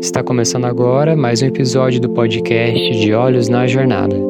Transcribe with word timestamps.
Está 0.00 0.22
começando 0.22 0.64
agora 0.64 1.14
mais 1.14 1.42
um 1.42 1.46
episódio 1.46 2.00
do 2.00 2.08
podcast 2.08 2.90
de 2.98 3.12
Olhos 3.12 3.48
na 3.48 3.66
Jornada. 3.66 4.29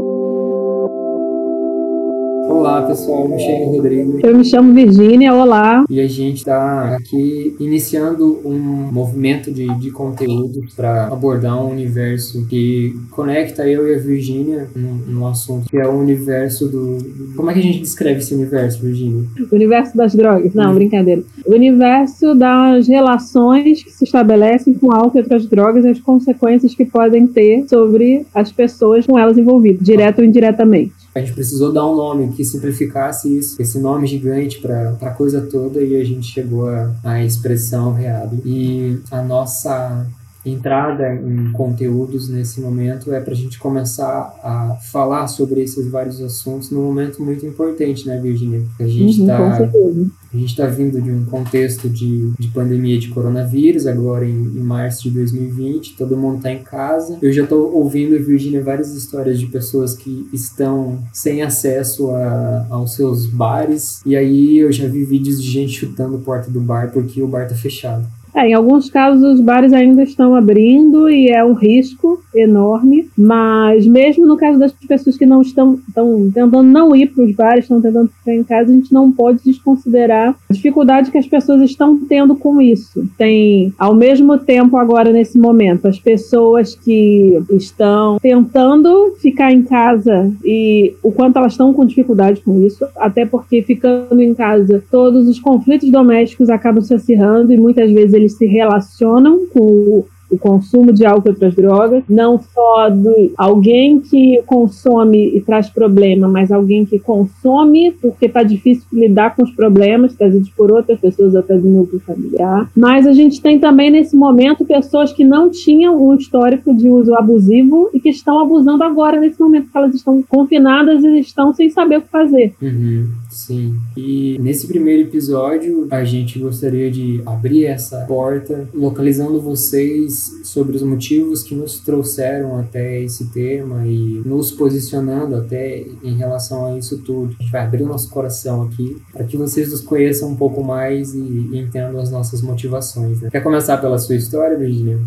Olá 2.50 2.82
pessoal, 2.82 3.28
me 3.28 3.38
chamo 3.38 3.76
Rodrigo. 3.76 4.18
Eu 4.26 4.36
me 4.36 4.44
chamo 4.44 4.74
Virgínia, 4.74 5.32
olá. 5.32 5.84
E 5.88 6.00
a 6.00 6.08
gente 6.08 6.38
está 6.38 6.96
aqui 6.96 7.54
iniciando 7.60 8.40
um 8.44 8.58
movimento 8.90 9.52
de, 9.52 9.72
de 9.78 9.92
conteúdo 9.92 10.60
para 10.74 11.06
abordar 11.06 11.64
um 11.64 11.70
universo 11.70 12.44
que 12.48 12.92
conecta 13.12 13.68
eu 13.68 13.88
e 13.88 13.94
a 13.94 13.98
Virgínia 13.98 14.68
num, 14.74 15.28
assunto 15.28 15.70
que 15.70 15.78
é 15.78 15.86
o 15.86 15.92
universo 15.92 16.68
do. 16.68 16.98
Como 17.36 17.48
é 17.50 17.54
que 17.54 17.60
a 17.60 17.62
gente 17.62 17.80
descreve 17.80 18.18
esse 18.18 18.34
universo, 18.34 18.82
Virgínia? 18.82 19.24
O 19.50 19.54
universo 19.54 19.96
das 19.96 20.12
drogas. 20.12 20.52
Não, 20.52 20.72
hum. 20.72 20.74
brincadeira. 20.74 21.22
O 21.46 21.54
universo 21.54 22.34
das 22.34 22.88
relações 22.88 23.84
que 23.84 23.92
se 23.92 24.02
estabelecem 24.02 24.74
com 24.74 24.92
álcool 24.92 25.18
e 25.18 25.22
outras 25.22 25.46
drogas 25.46 25.84
e 25.84 25.88
as 25.88 26.00
consequências 26.00 26.74
que 26.74 26.84
podem 26.84 27.28
ter 27.28 27.68
sobre 27.68 28.26
as 28.34 28.50
pessoas 28.50 29.06
com 29.06 29.16
elas 29.16 29.38
envolvidas, 29.38 29.86
direto 29.86 30.18
ou 30.18 30.24
indiretamente. 30.24 30.99
A 31.14 31.20
gente 31.20 31.32
precisou 31.32 31.72
dar 31.72 31.86
um 31.86 31.96
nome 31.96 32.32
que 32.32 32.44
simplificasse 32.44 33.36
isso, 33.36 33.60
esse 33.60 33.78
nome 33.80 34.06
gigante 34.06 34.60
para 34.60 34.96
a 35.00 35.10
coisa 35.10 35.40
toda, 35.42 35.82
e 35.82 36.00
a 36.00 36.04
gente 36.04 36.26
chegou 36.26 36.68
à 37.02 37.24
expressão 37.24 37.92
real. 37.92 38.30
E 38.44 39.00
a 39.10 39.22
nossa 39.22 40.06
entrada 40.44 41.14
em 41.14 41.52
conteúdos 41.52 42.28
nesse 42.28 42.60
momento 42.60 43.12
é 43.12 43.20
para 43.20 43.32
a 43.32 43.36
gente 43.36 43.58
começar 43.58 44.34
a 44.42 44.78
falar 44.90 45.26
sobre 45.28 45.62
esses 45.62 45.86
vários 45.90 46.20
assuntos 46.20 46.70
num 46.70 46.82
momento 46.82 47.22
muito 47.22 47.44
importante, 47.44 48.06
né, 48.06 48.18
Virginia? 48.18 48.62
A 48.78 48.86
gente 48.86 49.20
está 49.20 49.40
uhum, 49.40 50.10
a 50.32 50.36
gente 50.36 50.50
está 50.50 50.66
vindo 50.66 51.02
de 51.02 51.10
um 51.10 51.24
contexto 51.24 51.88
de, 51.88 52.30
de 52.38 52.48
pandemia 52.48 52.98
de 52.98 53.08
coronavírus, 53.08 53.86
agora 53.86 54.24
em, 54.24 54.30
em 54.30 54.62
março 54.62 55.02
de 55.02 55.10
2020, 55.10 55.96
todo 55.96 56.16
mundo 56.16 56.36
está 56.36 56.52
em 56.52 56.62
casa. 56.62 57.18
Eu 57.20 57.32
já 57.32 57.42
estou 57.42 57.74
ouvindo, 57.74 58.16
Virginia, 58.24 58.62
várias 58.62 58.94
histórias 58.94 59.40
de 59.40 59.46
pessoas 59.46 59.94
que 59.94 60.28
estão 60.32 61.02
sem 61.12 61.42
acesso 61.42 62.10
a, 62.10 62.66
aos 62.70 62.94
seus 62.94 63.26
bares, 63.26 64.00
e 64.06 64.14
aí 64.14 64.58
eu 64.58 64.70
já 64.70 64.86
vi 64.86 65.04
vídeos 65.04 65.42
de 65.42 65.50
gente 65.50 65.72
chutando 65.72 66.16
a 66.16 66.20
porta 66.20 66.50
do 66.50 66.60
bar 66.60 66.92
porque 66.92 67.20
o 67.20 67.26
bar 67.26 67.42
está 67.42 67.56
fechado. 67.56 68.06
É, 68.34 68.48
em 68.48 68.54
alguns 68.54 68.88
casos 68.90 69.22
os 69.22 69.40
bares 69.40 69.72
ainda 69.72 70.02
estão 70.02 70.34
abrindo 70.34 71.08
e 71.08 71.28
é 71.28 71.44
um 71.44 71.52
risco 71.52 72.22
enorme, 72.34 73.08
mas 73.16 73.86
mesmo 73.86 74.26
no 74.26 74.36
caso 74.36 74.58
das 74.58 74.72
pessoas 74.72 75.16
que 75.16 75.26
não 75.26 75.42
estão, 75.42 75.78
estão 75.88 76.30
tentando 76.32 76.62
não 76.62 76.94
ir 76.94 77.08
para 77.08 77.24
os 77.24 77.34
bares, 77.34 77.64
estão 77.64 77.80
tentando 77.80 78.08
ficar 78.08 78.34
em 78.34 78.44
casa, 78.44 78.70
a 78.70 78.74
gente 78.74 78.92
não 78.92 79.10
pode 79.10 79.42
desconsiderar 79.44 80.36
a 80.48 80.52
dificuldade 80.52 81.10
que 81.10 81.18
as 81.18 81.26
pessoas 81.26 81.62
estão 81.62 81.98
tendo 82.06 82.36
com 82.36 82.60
isso. 82.60 83.08
Tem, 83.18 83.72
ao 83.78 83.94
mesmo 83.94 84.38
tempo 84.38 84.76
agora 84.76 85.12
nesse 85.12 85.38
momento, 85.38 85.88
as 85.88 85.98
pessoas 85.98 86.74
que 86.74 87.40
estão 87.50 88.18
tentando 88.20 89.14
ficar 89.20 89.52
em 89.52 89.62
casa 89.62 90.32
e 90.44 90.94
o 91.02 91.10
quanto 91.10 91.38
elas 91.38 91.52
estão 91.52 91.72
com 91.72 91.84
dificuldade 91.84 92.40
com 92.40 92.60
isso, 92.62 92.86
até 92.96 93.26
porque 93.26 93.62
ficando 93.62 94.20
em 94.20 94.34
casa, 94.34 94.82
todos 94.90 95.28
os 95.28 95.38
conflitos 95.40 95.90
domésticos 95.90 96.48
acabam 96.48 96.82
se 96.82 96.94
acirrando 96.94 97.52
e 97.52 97.56
muitas 97.56 97.90
vezes 97.90 98.14
eles 98.20 98.36
se 98.36 98.46
relacionam 98.46 99.46
com 99.52 100.04
o 100.30 100.38
consumo 100.38 100.92
de 100.92 101.04
álcool 101.04 101.28
e 101.28 101.30
outras 101.30 101.54
drogas, 101.54 102.04
não 102.08 102.38
só 102.38 102.88
de 102.88 103.32
alguém 103.36 104.00
que 104.00 104.40
consome 104.46 105.36
e 105.36 105.40
traz 105.40 105.68
problema, 105.68 106.28
mas 106.28 106.52
alguém 106.52 106.86
que 106.86 106.98
consome 106.98 107.90
porque 108.00 108.26
está 108.26 108.42
difícil 108.42 108.86
lidar 108.92 109.34
com 109.34 109.42
os 109.42 109.50
problemas 109.50 110.14
trazidos 110.14 110.48
por 110.50 110.70
outras 110.70 111.00
pessoas 111.00 111.34
até 111.34 111.56
do 111.56 111.68
núcleo 111.68 112.00
familiar. 112.00 112.70
Mas 112.76 113.06
a 113.06 113.12
gente 113.12 113.42
tem 113.42 113.58
também 113.58 113.90
nesse 113.90 114.16
momento 114.16 114.64
pessoas 114.64 115.12
que 115.12 115.24
não 115.24 115.50
tinham 115.50 116.00
um 116.00 116.14
histórico 116.14 116.72
de 116.74 116.88
uso 116.88 117.14
abusivo 117.14 117.90
e 117.92 117.98
que 117.98 118.10
estão 118.10 118.38
abusando 118.38 118.84
agora 118.84 119.18
nesse 119.18 119.40
momento 119.40 119.70
que 119.70 119.76
elas 119.76 119.94
estão 119.94 120.22
confinadas 120.22 121.02
e 121.02 121.18
estão 121.18 121.52
sem 121.52 121.68
saber 121.70 121.98
o 121.98 122.02
que 122.02 122.08
fazer. 122.08 122.54
Uhum, 122.62 123.08
sim. 123.30 123.78
E 123.96 124.38
nesse 124.40 124.66
primeiro 124.66 125.08
episódio 125.08 125.86
a 125.90 126.04
gente 126.04 126.38
gostaria 126.38 126.90
de 126.90 127.22
abrir 127.24 127.66
essa 127.66 128.00
porta, 128.06 128.68
localizando 128.74 129.40
vocês 129.40 130.40
sobre 130.44 130.76
os 130.76 130.82
motivos 130.82 131.42
que 131.42 131.54
nos 131.54 131.78
trouxeram 131.80 132.58
até 132.58 133.00
esse 133.02 133.26
tema 133.26 133.86
e 133.86 134.22
nos 134.24 134.50
posicionando 134.50 135.36
até 135.36 135.86
em 136.02 136.16
relação 136.16 136.66
a 136.66 136.78
isso 136.78 136.98
tudo. 136.98 137.34
A 137.38 137.42
gente 137.42 137.52
vai 137.52 137.62
abrir 137.62 137.82
o 137.82 137.86
nosso 137.86 138.10
coração 138.10 138.62
aqui 138.62 139.00
para 139.12 139.24
que 139.24 139.36
vocês 139.36 139.70
nos 139.70 139.80
conheçam 139.80 140.30
um 140.30 140.36
pouco 140.36 140.62
mais 140.62 141.14
e, 141.14 141.50
entendam 141.52 142.00
as 142.00 142.10
nossas 142.10 142.42
motivações. 142.42 143.20
Né? 143.20 143.30
Quer 143.30 143.42
começar 143.42 143.78
pela 143.78 143.98
sua 143.98 144.16
história, 144.16 144.56
Virginia? 144.56 144.98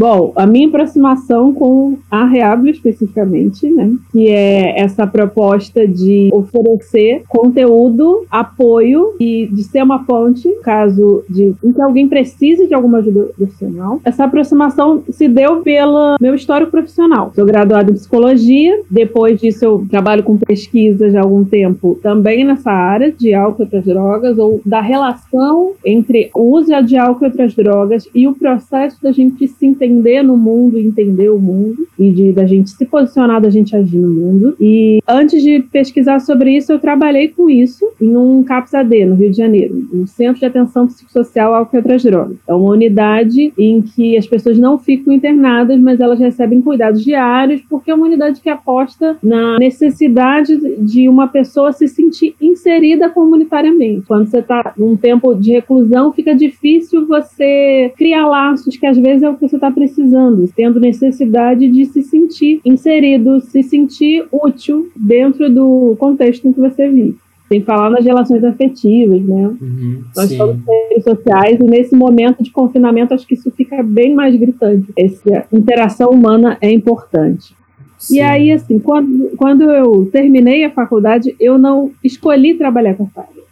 Bom, 0.00 0.32
a 0.34 0.46
minha 0.46 0.66
aproximação 0.66 1.52
com 1.52 1.98
a 2.10 2.24
Reablo 2.24 2.70
especificamente, 2.70 3.68
né, 3.68 3.92
que 4.10 4.28
é 4.28 4.80
essa 4.80 5.06
proposta 5.06 5.86
de 5.86 6.30
oferecer 6.32 7.22
conteúdo, 7.28 8.24
apoio 8.30 9.14
e 9.20 9.46
de 9.52 9.62
ser 9.62 9.82
uma 9.82 10.02
fonte, 10.04 10.48
caso 10.62 11.22
de 11.28 11.54
em 11.62 11.70
que 11.70 11.82
alguém 11.82 12.08
precise 12.08 12.66
de 12.66 12.72
alguma 12.72 13.00
ajuda 13.00 13.28
profissional. 13.36 14.00
Essa 14.02 14.24
aproximação 14.24 15.02
se 15.10 15.28
deu 15.28 15.60
pelo 15.60 16.16
meu 16.18 16.34
histórico 16.34 16.70
profissional. 16.70 17.30
Sou 17.34 17.44
graduada 17.44 17.90
em 17.90 17.94
psicologia, 17.94 18.80
depois 18.90 19.38
disso 19.38 19.66
eu 19.66 19.86
trabalho 19.90 20.22
com 20.22 20.38
pesquisa 20.38 21.10
já 21.10 21.20
há 21.20 21.22
algum 21.22 21.44
tempo 21.44 21.98
também 22.02 22.42
nessa 22.42 22.70
área 22.70 23.12
de 23.12 23.34
álcool 23.34 23.60
e 23.60 23.64
outras 23.64 23.84
drogas 23.84 24.38
ou 24.38 24.62
da 24.64 24.80
relação 24.80 25.72
entre 25.84 26.30
o 26.34 26.56
uso 26.56 26.70
de 26.86 26.96
álcool 26.96 27.24
e 27.24 27.28
outras 27.28 27.54
drogas 27.54 28.08
e 28.14 28.26
o 28.26 28.32
processo 28.32 28.96
da 29.02 29.12
gente 29.12 29.46
se 29.46 29.66
entender 29.66 29.89
entender 29.90 30.22
no 30.22 30.36
mundo, 30.36 30.78
entender 30.78 31.28
o 31.30 31.38
mundo 31.38 31.86
e 31.98 32.10
de 32.10 32.32
da 32.32 32.46
gente 32.46 32.70
se 32.70 32.86
posicionar, 32.86 33.40
da 33.40 33.50
gente 33.50 33.74
agir 33.76 33.98
no 33.98 34.10
mundo. 34.10 34.56
E 34.60 35.00
antes 35.06 35.42
de 35.42 35.60
pesquisar 35.60 36.20
sobre 36.20 36.56
isso, 36.56 36.72
eu 36.72 36.78
trabalhei 36.78 37.28
com 37.28 37.50
isso 37.50 37.86
em 38.00 38.16
um 38.16 38.42
CAPS-AD, 38.42 39.04
no 39.06 39.14
Rio 39.16 39.30
de 39.30 39.36
Janeiro, 39.36 39.88
um 39.92 40.06
Centro 40.06 40.40
de 40.40 40.46
Atenção 40.46 40.86
Psicossocial 40.86 41.68
outras 41.72 42.02
drogas. 42.02 42.36
É 42.46 42.54
uma 42.54 42.70
unidade 42.70 43.52
em 43.58 43.82
que 43.82 44.16
as 44.16 44.26
pessoas 44.26 44.58
não 44.58 44.78
ficam 44.78 45.12
internadas, 45.12 45.78
mas 45.80 46.00
elas 46.00 46.18
recebem 46.18 46.60
cuidados 46.60 47.04
diários, 47.04 47.60
porque 47.68 47.90
é 47.90 47.94
uma 47.94 48.06
unidade 48.06 48.40
que 48.40 48.48
aposta 48.48 49.16
na 49.22 49.58
necessidade 49.58 50.56
de 50.78 51.08
uma 51.08 51.28
pessoa 51.28 51.72
se 51.72 51.88
sentir 51.88 52.34
inserida 52.40 53.08
comunitariamente. 53.08 54.06
Quando 54.06 54.26
você 54.26 54.38
está 54.38 54.74
num 54.76 54.96
tempo 54.96 55.34
de 55.34 55.52
reclusão, 55.52 56.12
fica 56.12 56.34
difícil 56.34 57.06
você 57.06 57.92
criar 57.96 58.26
laços, 58.26 58.76
que 58.76 58.86
às 58.86 58.96
vezes 58.98 59.22
é 59.22 59.28
o 59.28 59.34
que 59.34 59.48
você 59.48 59.56
está 59.56 59.69
precisando, 59.72 60.50
tendo 60.54 60.80
necessidade 60.80 61.68
de 61.68 61.86
se 61.86 62.02
sentir 62.02 62.60
inserido, 62.64 63.40
se 63.40 63.62
sentir 63.62 64.26
útil 64.30 64.88
dentro 64.96 65.52
do 65.52 65.96
contexto 65.98 66.46
em 66.46 66.52
que 66.52 66.60
você 66.60 66.88
vive. 66.88 67.16
Sem 67.48 67.62
falar 67.62 67.90
nas 67.90 68.04
relações 68.04 68.44
afetivas, 68.44 69.20
né? 69.22 69.48
Uhum, 69.60 70.02
Nós 70.14 70.28
sim. 70.28 70.36
somos 70.36 70.64
seres 70.64 71.02
sociais 71.02 71.58
e 71.58 71.64
nesse 71.64 71.96
momento 71.96 72.44
de 72.44 72.52
confinamento 72.52 73.12
acho 73.12 73.26
que 73.26 73.34
isso 73.34 73.50
fica 73.50 73.82
bem 73.82 74.14
mais 74.14 74.36
gritante. 74.36 74.86
Essa 74.96 75.46
interação 75.52 76.10
humana 76.10 76.56
é 76.60 76.70
importante. 76.70 77.54
Sim. 77.98 78.16
E 78.16 78.20
aí, 78.20 78.52
assim, 78.52 78.78
quando, 78.78 79.30
quando 79.36 79.62
eu 79.64 80.08
terminei 80.10 80.64
a 80.64 80.70
faculdade, 80.70 81.34
eu 81.38 81.58
não 81.58 81.90
escolhi 82.02 82.54
trabalhar 82.54 82.94
com 82.94 83.04
a 83.04 83.06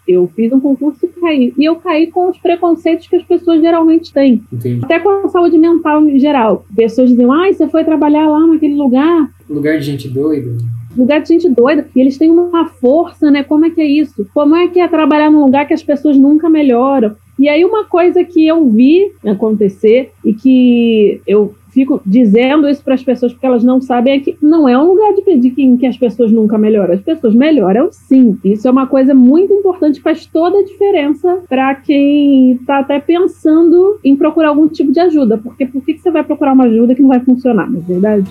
eu 0.09 0.27
fiz 0.35 0.51
um 0.53 0.59
concurso 0.59 1.05
e 1.05 1.09
caí. 1.09 1.53
E 1.57 1.65
eu 1.65 1.77
caí 1.77 2.07
com 2.07 2.31
os 2.31 2.39
preconceitos 2.39 3.07
que 3.07 3.17
as 3.17 3.23
pessoas 3.23 3.61
geralmente 3.61 4.13
têm. 4.13 4.43
Entendi. 4.51 4.81
Até 4.83 4.99
com 4.99 5.11
a 5.11 5.29
saúde 5.29 5.59
mental 5.59 6.09
em 6.09 6.19
geral. 6.19 6.65
Pessoas 6.75 7.11
diziam, 7.11 7.31
ai, 7.31 7.53
você 7.53 7.69
foi 7.69 7.85
trabalhar 7.85 8.27
lá 8.27 8.47
naquele 8.47 8.75
lugar. 8.75 9.31
Lugar 9.49 9.79
de 9.79 9.85
gente 9.85 10.09
doida. 10.09 10.57
Lugar 10.97 11.21
de 11.21 11.29
gente 11.29 11.49
doida. 11.49 11.87
E 11.95 12.01
eles 12.01 12.17
têm 12.17 12.31
uma 12.31 12.67
força, 12.67 13.31
né? 13.31 13.45
Como 13.45 13.67
é 13.67 13.71
que 13.71 13.81
é 13.81 13.87
isso? 13.87 14.27
Como 14.33 14.57
é 14.57 14.67
que 14.69 14.81
é 14.81 14.89
trabalhar 14.89 15.31
num 15.31 15.45
lugar 15.45 15.67
que 15.67 15.75
as 15.75 15.83
pessoas 15.83 16.17
nunca 16.17 16.49
melhoram? 16.49 17.15
E 17.39 17.49
aí 17.49 17.65
uma 17.65 17.85
coisa 17.85 18.25
que 18.25 18.47
eu 18.47 18.69
vi 18.69 19.13
acontecer 19.25 20.11
e 20.25 20.35
que 20.35 21.21
eu 21.25 21.55
fico 21.79 22.01
dizendo 22.05 22.69
isso 22.69 22.83
para 22.83 22.95
as 22.95 23.05
pessoas 23.05 23.33
porque 23.33 23.47
elas 23.47 23.63
não 23.63 23.81
sabem 23.81 24.15
é 24.15 24.19
que 24.19 24.37
não 24.43 24.69
é 24.69 24.77
um 24.77 24.89
lugar 24.89 25.15
de 25.15 25.23
pedir 25.23 25.53
que, 25.53 25.77
que 25.77 25.87
as 25.87 25.97
pessoas 25.97 26.33
nunca 26.33 26.59
melhoram. 26.59 26.95
As 26.95 27.01
pessoas 27.01 27.37
melhoram 27.37 27.89
sim. 27.93 28.37
Isso 28.45 28.67
é 28.67 28.71
uma 28.71 28.89
coisa 28.89 29.15
muito 29.15 29.53
importante, 29.53 30.01
faz 30.01 30.27
toda 30.27 30.59
a 30.59 30.65
diferença 30.65 31.39
para 31.49 31.77
quem 31.77 32.55
está 32.55 32.81
até 32.81 32.99
pensando 32.99 34.01
em 34.03 34.17
procurar 34.17 34.49
algum 34.49 34.67
tipo 34.67 34.91
de 34.91 34.99
ajuda. 34.99 35.39
Porque 35.39 35.67
por 35.67 35.81
que 35.85 35.97
você 35.97 36.11
vai 36.11 36.25
procurar 36.25 36.53
uma 36.53 36.65
ajuda 36.65 36.97
que 36.97 37.03
não 37.03 37.11
vai 37.11 37.21
funcionar, 37.21 37.71
não 37.71 37.79
é 37.79 37.83
verdade? 37.83 38.29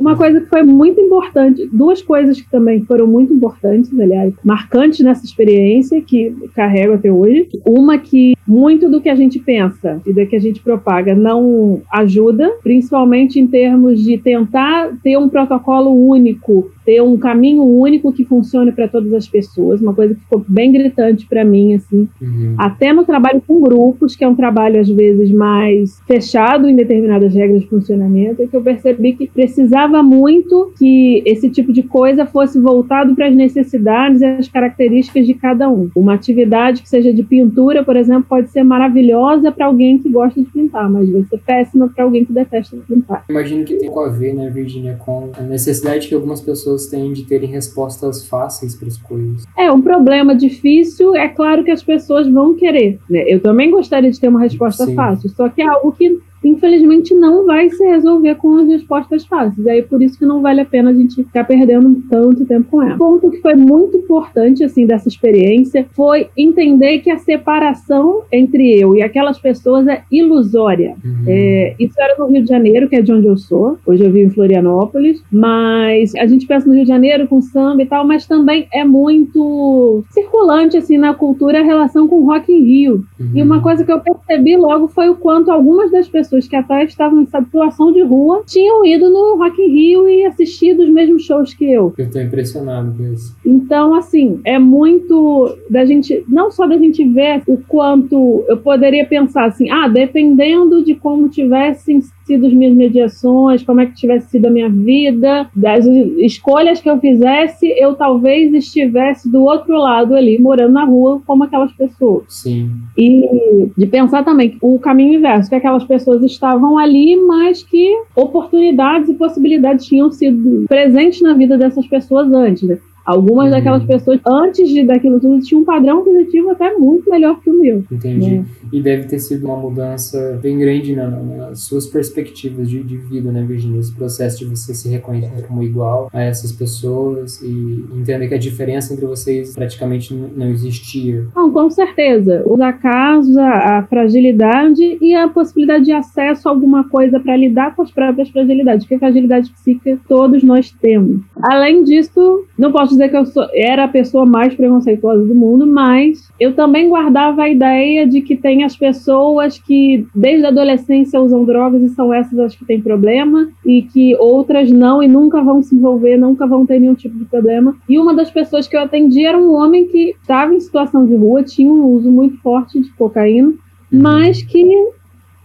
Uma 0.00 0.16
coisa 0.16 0.40
que 0.40 0.46
foi 0.46 0.62
muito 0.62 1.00
importante, 1.00 1.68
duas 1.72 2.02
coisas 2.02 2.40
que 2.40 2.50
também 2.50 2.82
foram 2.82 3.06
muito 3.06 3.32
importantes, 3.32 3.90
aliás, 3.98 4.32
marcantes 4.44 5.00
nessa 5.00 5.24
experiência 5.24 6.00
que 6.00 6.34
carrego 6.54 6.94
até 6.94 7.10
hoje. 7.10 7.48
Uma 7.66 7.98
que 7.98 8.34
muito 8.46 8.88
do 8.88 9.00
que 9.00 9.08
a 9.08 9.14
gente 9.14 9.38
pensa 9.38 10.00
e 10.06 10.12
do 10.12 10.26
que 10.26 10.36
a 10.36 10.40
gente 10.40 10.60
propaga 10.60 11.14
não 11.14 11.82
ajuda, 11.92 12.50
principalmente 12.62 13.38
em 13.38 13.46
termos 13.46 14.02
de 14.02 14.18
tentar 14.18 14.90
ter 15.02 15.18
um 15.18 15.28
protocolo 15.28 15.90
único 15.90 16.70
ter 16.88 17.02
um 17.02 17.18
caminho 17.18 17.64
único 17.64 18.10
que 18.10 18.24
funcione 18.24 18.72
para 18.72 18.88
todas 18.88 19.12
as 19.12 19.28
pessoas, 19.28 19.78
uma 19.78 19.92
coisa 19.92 20.14
que 20.14 20.20
ficou 20.22 20.42
bem 20.48 20.72
gritante 20.72 21.26
para 21.26 21.44
mim, 21.44 21.74
assim, 21.74 22.08
uhum. 22.18 22.54
até 22.56 22.94
no 22.94 23.04
trabalho 23.04 23.42
com 23.46 23.60
grupos, 23.60 24.16
que 24.16 24.24
é 24.24 24.28
um 24.28 24.34
trabalho 24.34 24.80
às 24.80 24.88
vezes 24.88 25.30
mais 25.30 26.00
fechado 26.06 26.66
em 26.66 26.74
determinadas 26.74 27.34
regras 27.34 27.60
de 27.60 27.68
funcionamento, 27.68 28.42
é 28.42 28.46
que 28.46 28.56
eu 28.56 28.62
percebi 28.62 29.12
que 29.12 29.26
precisava 29.26 29.87
muito 30.02 30.72
que 30.78 31.22
esse 31.24 31.48
tipo 31.48 31.72
de 31.72 31.82
coisa 31.82 32.26
fosse 32.26 32.60
voltado 32.60 33.14
para 33.14 33.28
as 33.28 33.34
necessidades 33.34 34.20
e 34.20 34.24
as 34.24 34.48
características 34.48 35.26
de 35.26 35.34
cada 35.34 35.68
um. 35.68 35.90
Uma 35.94 36.14
atividade 36.14 36.82
que 36.82 36.88
seja 36.88 37.12
de 37.12 37.22
pintura, 37.22 37.84
por 37.84 37.96
exemplo, 37.96 38.26
pode 38.28 38.50
ser 38.50 38.62
maravilhosa 38.62 39.50
para 39.50 39.66
alguém 39.66 39.98
que 39.98 40.08
gosta 40.08 40.40
de 40.40 40.46
pintar, 40.50 40.88
mas 40.90 41.10
vai 41.10 41.24
ser 41.24 41.38
péssima 41.38 41.88
para 41.88 42.04
alguém 42.04 42.24
que 42.24 42.32
detesta 42.32 42.76
pintar. 42.86 43.24
Imagino 43.28 43.64
que 43.64 43.76
tem 43.76 43.88
a 43.88 44.08
ver, 44.08 44.34
né, 44.34 44.48
Virginia, 44.50 44.96
com 45.04 45.30
a 45.36 45.42
necessidade 45.42 46.08
que 46.08 46.14
algumas 46.14 46.40
pessoas 46.40 46.86
têm 46.86 47.12
de 47.12 47.24
terem 47.24 47.48
respostas 47.48 48.26
fáceis 48.26 48.76
para 48.76 48.88
as 48.88 48.96
coisas. 48.96 49.44
É, 49.56 49.70
um 49.72 49.80
problema 49.80 50.34
difícil, 50.34 51.14
é 51.14 51.28
claro 51.28 51.64
que 51.64 51.70
as 51.70 51.82
pessoas 51.82 52.28
vão 52.28 52.54
querer. 52.54 52.98
Né? 53.08 53.24
Eu 53.26 53.40
também 53.40 53.70
gostaria 53.70 54.10
de 54.10 54.20
ter 54.20 54.28
uma 54.28 54.40
resposta 54.40 54.84
Sim. 54.84 54.94
fácil, 54.94 55.28
só 55.30 55.48
que 55.48 55.62
é 55.62 55.66
algo 55.66 55.92
que 55.92 56.18
infelizmente 56.44 57.14
não 57.14 57.44
vai 57.44 57.68
se 57.70 57.84
resolver 57.84 58.34
com 58.36 58.56
as 58.56 58.68
respostas 58.68 59.24
fáceis. 59.24 59.66
Aí 59.66 59.82
por 59.82 60.02
isso 60.02 60.18
que 60.18 60.26
não 60.26 60.40
vale 60.40 60.60
a 60.60 60.64
pena 60.64 60.90
a 60.90 60.94
gente 60.94 61.16
ficar 61.16 61.44
perdendo 61.44 62.02
tanto 62.08 62.44
tempo 62.44 62.68
com 62.70 62.82
ela. 62.82 62.94
Um 62.94 62.98
ponto 62.98 63.30
que 63.30 63.40
foi 63.40 63.54
muito 63.54 63.96
importante 63.96 64.62
assim 64.62 64.86
dessa 64.86 65.08
experiência 65.08 65.86
foi 65.92 66.28
entender 66.36 67.00
que 67.00 67.10
a 67.10 67.18
separação 67.18 68.22
entre 68.32 68.78
eu 68.78 68.94
e 68.94 69.02
aquelas 69.02 69.38
pessoas 69.38 69.86
é 69.86 70.02
ilusória. 70.10 70.94
Uhum. 71.04 71.24
É, 71.26 71.74
isso 71.78 71.94
era 71.98 72.16
no 72.18 72.26
Rio 72.26 72.42
de 72.42 72.48
Janeiro, 72.48 72.88
que 72.88 72.96
é 72.96 73.02
de 73.02 73.12
onde 73.12 73.26
eu 73.26 73.36
sou. 73.36 73.78
Hoje 73.86 74.04
eu 74.04 74.12
vivo 74.12 74.28
em 74.28 74.34
Florianópolis, 74.34 75.22
mas 75.30 76.14
a 76.14 76.26
gente 76.26 76.46
pensa 76.46 76.66
no 76.66 76.74
Rio 76.74 76.84
de 76.84 76.88
Janeiro 76.88 77.26
com 77.26 77.40
samba 77.40 77.82
e 77.82 77.86
tal, 77.86 78.06
mas 78.06 78.26
também 78.26 78.66
é 78.72 78.84
muito 78.84 80.04
circulante 80.10 80.76
assim 80.76 80.96
na 80.96 81.14
cultura 81.14 81.60
a 81.60 81.64
relação 81.64 82.06
com 82.06 82.20
o 82.20 82.26
Rock 82.26 82.52
in 82.52 82.64
Rio. 82.64 83.04
Uhum. 83.18 83.30
E 83.34 83.42
uma 83.42 83.60
coisa 83.60 83.84
que 83.84 83.92
eu 83.92 84.00
percebi 84.00 84.56
logo 84.56 84.88
foi 84.88 85.08
o 85.08 85.16
quanto 85.16 85.50
algumas 85.50 85.90
das 85.90 86.08
pessoas 86.08 86.27
pessoas 86.28 86.46
que 86.46 86.56
até 86.56 86.84
estavam 86.84 87.22
em 87.22 87.26
situação 87.26 87.92
de 87.92 88.02
rua 88.02 88.42
tinham 88.46 88.84
ido 88.84 89.08
no 89.08 89.36
Rock 89.36 89.60
in 89.60 89.68
Rio 89.68 90.08
e 90.08 90.24
assistido 90.24 90.82
os 90.82 90.90
mesmos 90.90 91.24
shows 91.24 91.54
que 91.54 91.64
eu. 91.64 91.94
Eu 91.96 92.10
tô 92.10 92.20
impressionado 92.20 92.94
com 92.96 93.12
isso. 93.12 93.36
Então, 93.44 93.94
assim, 93.94 94.40
é 94.44 94.58
muito 94.58 95.56
da 95.70 95.84
gente, 95.84 96.24
não 96.28 96.50
só 96.50 96.66
da 96.66 96.76
gente 96.76 97.04
ver 97.08 97.42
o 97.46 97.56
quanto 97.56 98.44
eu 98.46 98.58
poderia 98.58 99.06
pensar 99.06 99.46
assim, 99.46 99.70
ah, 99.70 99.88
dependendo 99.88 100.84
de 100.84 100.94
como 100.94 101.28
tivessem 101.28 102.02
sido 102.28 102.46
as 102.46 102.52
minhas 102.52 102.74
mediações, 102.74 103.62
como 103.62 103.80
é 103.80 103.86
que 103.86 103.94
tivesse 103.94 104.30
sido 104.30 104.46
a 104.46 104.50
minha 104.50 104.68
vida, 104.68 105.48
das 105.56 105.84
escolhas 105.86 106.80
que 106.80 106.88
eu 106.88 106.98
fizesse, 107.00 107.66
eu 107.76 107.94
talvez 107.94 108.52
estivesse 108.52 109.30
do 109.30 109.42
outro 109.42 109.76
lado 109.78 110.14
ali, 110.14 110.38
morando 110.38 110.74
na 110.74 110.84
rua, 110.84 111.20
como 111.26 111.44
aquelas 111.44 111.72
pessoas. 111.72 112.24
Sim. 112.28 112.70
E 112.96 113.70
de 113.76 113.86
pensar 113.86 114.24
também 114.24 114.58
o 114.60 114.78
caminho 114.78 115.14
inverso, 115.14 115.48
que 115.48 115.56
aquelas 115.56 115.84
pessoas 115.84 116.22
estavam 116.22 116.76
ali, 116.78 117.16
mas 117.16 117.62
que 117.62 117.96
oportunidades 118.14 119.08
e 119.08 119.14
possibilidades 119.14 119.86
tinham 119.86 120.10
sido 120.12 120.66
presentes 120.68 121.22
na 121.22 121.32
vida 121.32 121.56
dessas 121.56 121.86
pessoas 121.86 122.30
antes. 122.30 122.78
Algumas 123.08 123.46
uhum. 123.46 123.52
daquelas 123.52 123.84
pessoas, 123.84 124.20
antes 124.26 124.68
de 124.68 124.84
daquilo 124.84 125.18
tudo, 125.18 125.40
tinham 125.40 125.62
um 125.62 125.64
padrão 125.64 126.04
positivo 126.04 126.50
até 126.50 126.76
muito 126.76 127.08
melhor 127.08 127.40
que 127.40 127.48
o 127.48 127.58
meu. 127.58 127.82
Entendi. 127.90 128.36
Né? 128.36 128.44
E 128.70 128.82
deve 128.82 129.04
ter 129.04 129.18
sido 129.18 129.46
uma 129.46 129.56
mudança 129.56 130.38
bem 130.42 130.58
grande 130.58 130.94
na, 130.94 131.08
nas 131.08 131.60
suas 131.60 131.86
perspectivas 131.86 132.68
de, 132.68 132.82
de, 132.82 132.98
vida, 132.98 133.32
né, 133.32 133.42
Virginia? 133.48 133.80
Esse 133.80 133.94
processo 133.94 134.40
de 134.40 134.44
você 134.44 134.74
se 134.74 134.90
reconhecer 134.90 135.46
como 135.46 135.62
igual 135.62 136.10
a 136.12 136.20
essas 136.20 136.52
pessoas 136.52 137.40
e 137.40 137.86
entender 137.96 138.28
que 138.28 138.34
a 138.34 138.38
diferença 138.38 138.92
entre 138.92 139.06
vocês 139.06 139.54
praticamente 139.54 140.12
não 140.12 140.48
existia. 140.48 141.24
Não, 141.34 141.50
com 141.50 141.70
certeza. 141.70 142.42
Os 142.44 142.60
acasos, 142.60 143.38
a, 143.38 143.78
a 143.78 143.82
fragilidade 143.84 144.98
e 145.00 145.14
a 145.14 145.28
possibilidade 145.28 145.86
de 145.86 145.92
acesso 145.92 146.46
a 146.46 146.52
alguma 146.52 146.86
coisa 146.86 147.18
para 147.18 147.34
lidar 147.38 147.74
com 147.74 147.80
as 147.80 147.90
próprias 147.90 148.28
fragilidades, 148.28 148.86
que 148.86 148.96
a 148.96 148.98
fragilidade 148.98 149.50
psíquica 149.50 149.98
todos 150.06 150.42
nós 150.42 150.70
temos. 150.70 151.22
Além 151.42 151.84
disso, 151.84 152.44
não 152.58 152.70
posso 152.70 152.97
dizer 152.98 153.08
que 153.10 153.16
eu 153.16 153.26
sou, 153.26 153.46
era 153.54 153.84
a 153.84 153.88
pessoa 153.88 154.26
mais 154.26 154.54
preconceituosa 154.54 155.24
do 155.24 155.34
mundo, 155.34 155.66
mas 155.66 156.30
eu 156.38 156.52
também 156.54 156.88
guardava 156.88 157.42
a 157.42 157.48
ideia 157.48 158.06
de 158.06 158.20
que 158.20 158.36
tem 158.36 158.64
as 158.64 158.76
pessoas 158.76 159.58
que 159.58 160.06
desde 160.14 160.44
a 160.44 160.48
adolescência 160.48 161.20
usam 161.20 161.44
drogas 161.44 161.82
e 161.82 161.88
são 161.90 162.12
essas 162.12 162.38
as 162.38 162.54
que 162.54 162.64
têm 162.64 162.80
problema, 162.80 163.48
e 163.64 163.82
que 163.82 164.16
outras 164.16 164.70
não 164.70 165.02
e 165.02 165.08
nunca 165.08 165.42
vão 165.42 165.62
se 165.62 165.74
envolver, 165.74 166.16
nunca 166.16 166.46
vão 166.46 166.66
ter 166.66 166.80
nenhum 166.80 166.94
tipo 166.94 167.16
de 167.16 167.24
problema. 167.24 167.76
E 167.88 167.98
uma 167.98 168.14
das 168.14 168.30
pessoas 168.30 168.66
que 168.66 168.76
eu 168.76 168.80
atendi 168.80 169.24
era 169.24 169.38
um 169.38 169.54
homem 169.54 169.86
que 169.86 170.14
estava 170.20 170.52
em 170.54 170.60
situação 170.60 171.06
de 171.06 171.14
rua, 171.14 171.42
tinha 171.42 171.72
um 171.72 171.86
uso 171.86 172.10
muito 172.10 172.36
forte 172.38 172.80
de 172.80 172.90
cocaína, 172.92 173.54
mas 173.90 174.42
que 174.42 174.66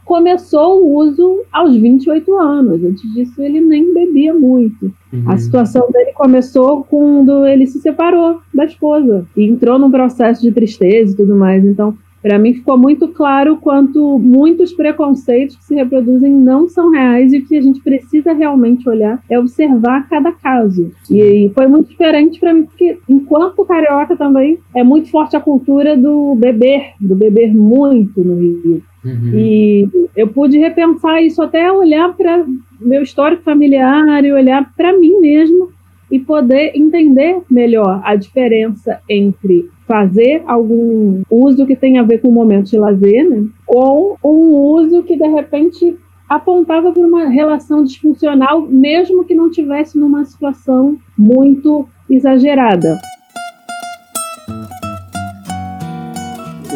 começou 0.05 0.83
o 0.83 0.97
uso 0.97 1.44
aos 1.51 1.75
28 1.75 2.35
anos. 2.35 2.83
Antes 2.83 3.13
disso, 3.13 3.41
ele 3.41 3.61
nem 3.61 3.94
bebia 3.94 4.33
muito. 4.33 4.94
Uhum. 5.13 5.30
A 5.30 5.38
situação 5.38 5.88
dele 5.92 6.12
começou 6.13 6.83
quando 6.83 7.45
ele 7.45 7.68
se 7.68 7.80
separou 7.80 8.42
da 8.54 8.65
esposa 8.65 9.25
e 9.38 9.45
entrou 9.45 9.77
num 9.77 9.92
processo 9.92 10.42
de 10.42 10.51
tristeza 10.51 11.13
e 11.13 11.15
tudo 11.15 11.36
mais. 11.36 11.63
Então, 11.63 11.95
para 12.24 12.39
mim 12.39 12.54
ficou 12.54 12.77
muito 12.77 13.10
claro 13.10 13.57
quanto 13.57 14.18
muitos 14.18 14.71
preconceitos 14.71 15.57
que 15.57 15.65
se 15.65 15.75
reproduzem 15.75 16.33
não 16.33 16.69
são 16.69 16.89
reais 16.89 17.33
e 17.33 17.39
o 17.39 17.45
que 17.45 17.57
a 17.57 17.62
gente 17.62 17.81
precisa 17.81 18.31
realmente 18.31 18.88
olhar 18.88 19.21
é 19.30 19.38
observar 19.38 20.07
cada 20.07 20.31
caso. 20.31 20.89
E, 21.12 21.51
foi 21.54 21.68
muito 21.68 21.89
diferente 21.89 22.39
para 22.39 22.54
mim, 22.54 22.63
porque 22.63 22.98
enquanto 23.10 23.65
carioca 23.65 24.15
também 24.15 24.57
é 24.74 24.83
muito 24.83 25.12
forte 25.12 25.36
a 25.36 25.42
cultura 25.42 25.98
do 25.98 26.33
beber, 26.36 26.94
do 27.00 27.13
beber 27.13 27.54
muito 27.54 28.24
no 28.24 28.36
Rio. 28.36 28.81
Uhum. 29.04 29.31
E 29.33 29.89
eu 30.15 30.30
pude 30.30 30.57
repensar 30.57 31.21
isso 31.21 31.42
até 31.42 31.69
olhar 31.69 32.15
para 32.15 32.45
meu 32.83 33.01
histórico 33.01 33.44
familiar 33.44 34.24
e 34.24 34.31
olhar 34.31 34.71
para 34.75 34.97
mim 34.97 35.19
mesmo 35.19 35.71
e 36.12 36.19
poder 36.19 36.74
entender 36.75 37.41
melhor 37.50 38.01
a 38.03 38.15
diferença 38.15 39.00
entre 39.09 39.69
fazer 39.88 40.44
algum 40.45 41.24
uso 41.30 41.65
que 41.65 41.75
tem 41.75 41.97
a 41.97 42.03
ver 42.03 42.19
com 42.19 42.30
o 42.30 42.31
momento 42.31 42.69
de 42.69 42.77
lazer, 42.77 43.30
né? 43.30 43.45
ou 43.68 44.18
um 44.24 44.51
uso 44.51 45.03
que 45.03 45.18
de 45.18 45.27
repente 45.27 45.97
apontava 46.30 46.91
para 46.91 47.06
uma 47.06 47.27
relação 47.27 47.83
disfuncional, 47.83 48.62
mesmo 48.62 49.25
que 49.25 49.36
não 49.36 49.50
tivesse 49.51 49.97
numa 49.97 50.24
situação 50.25 50.97
muito 51.18 51.88
exagerada. 52.09 53.00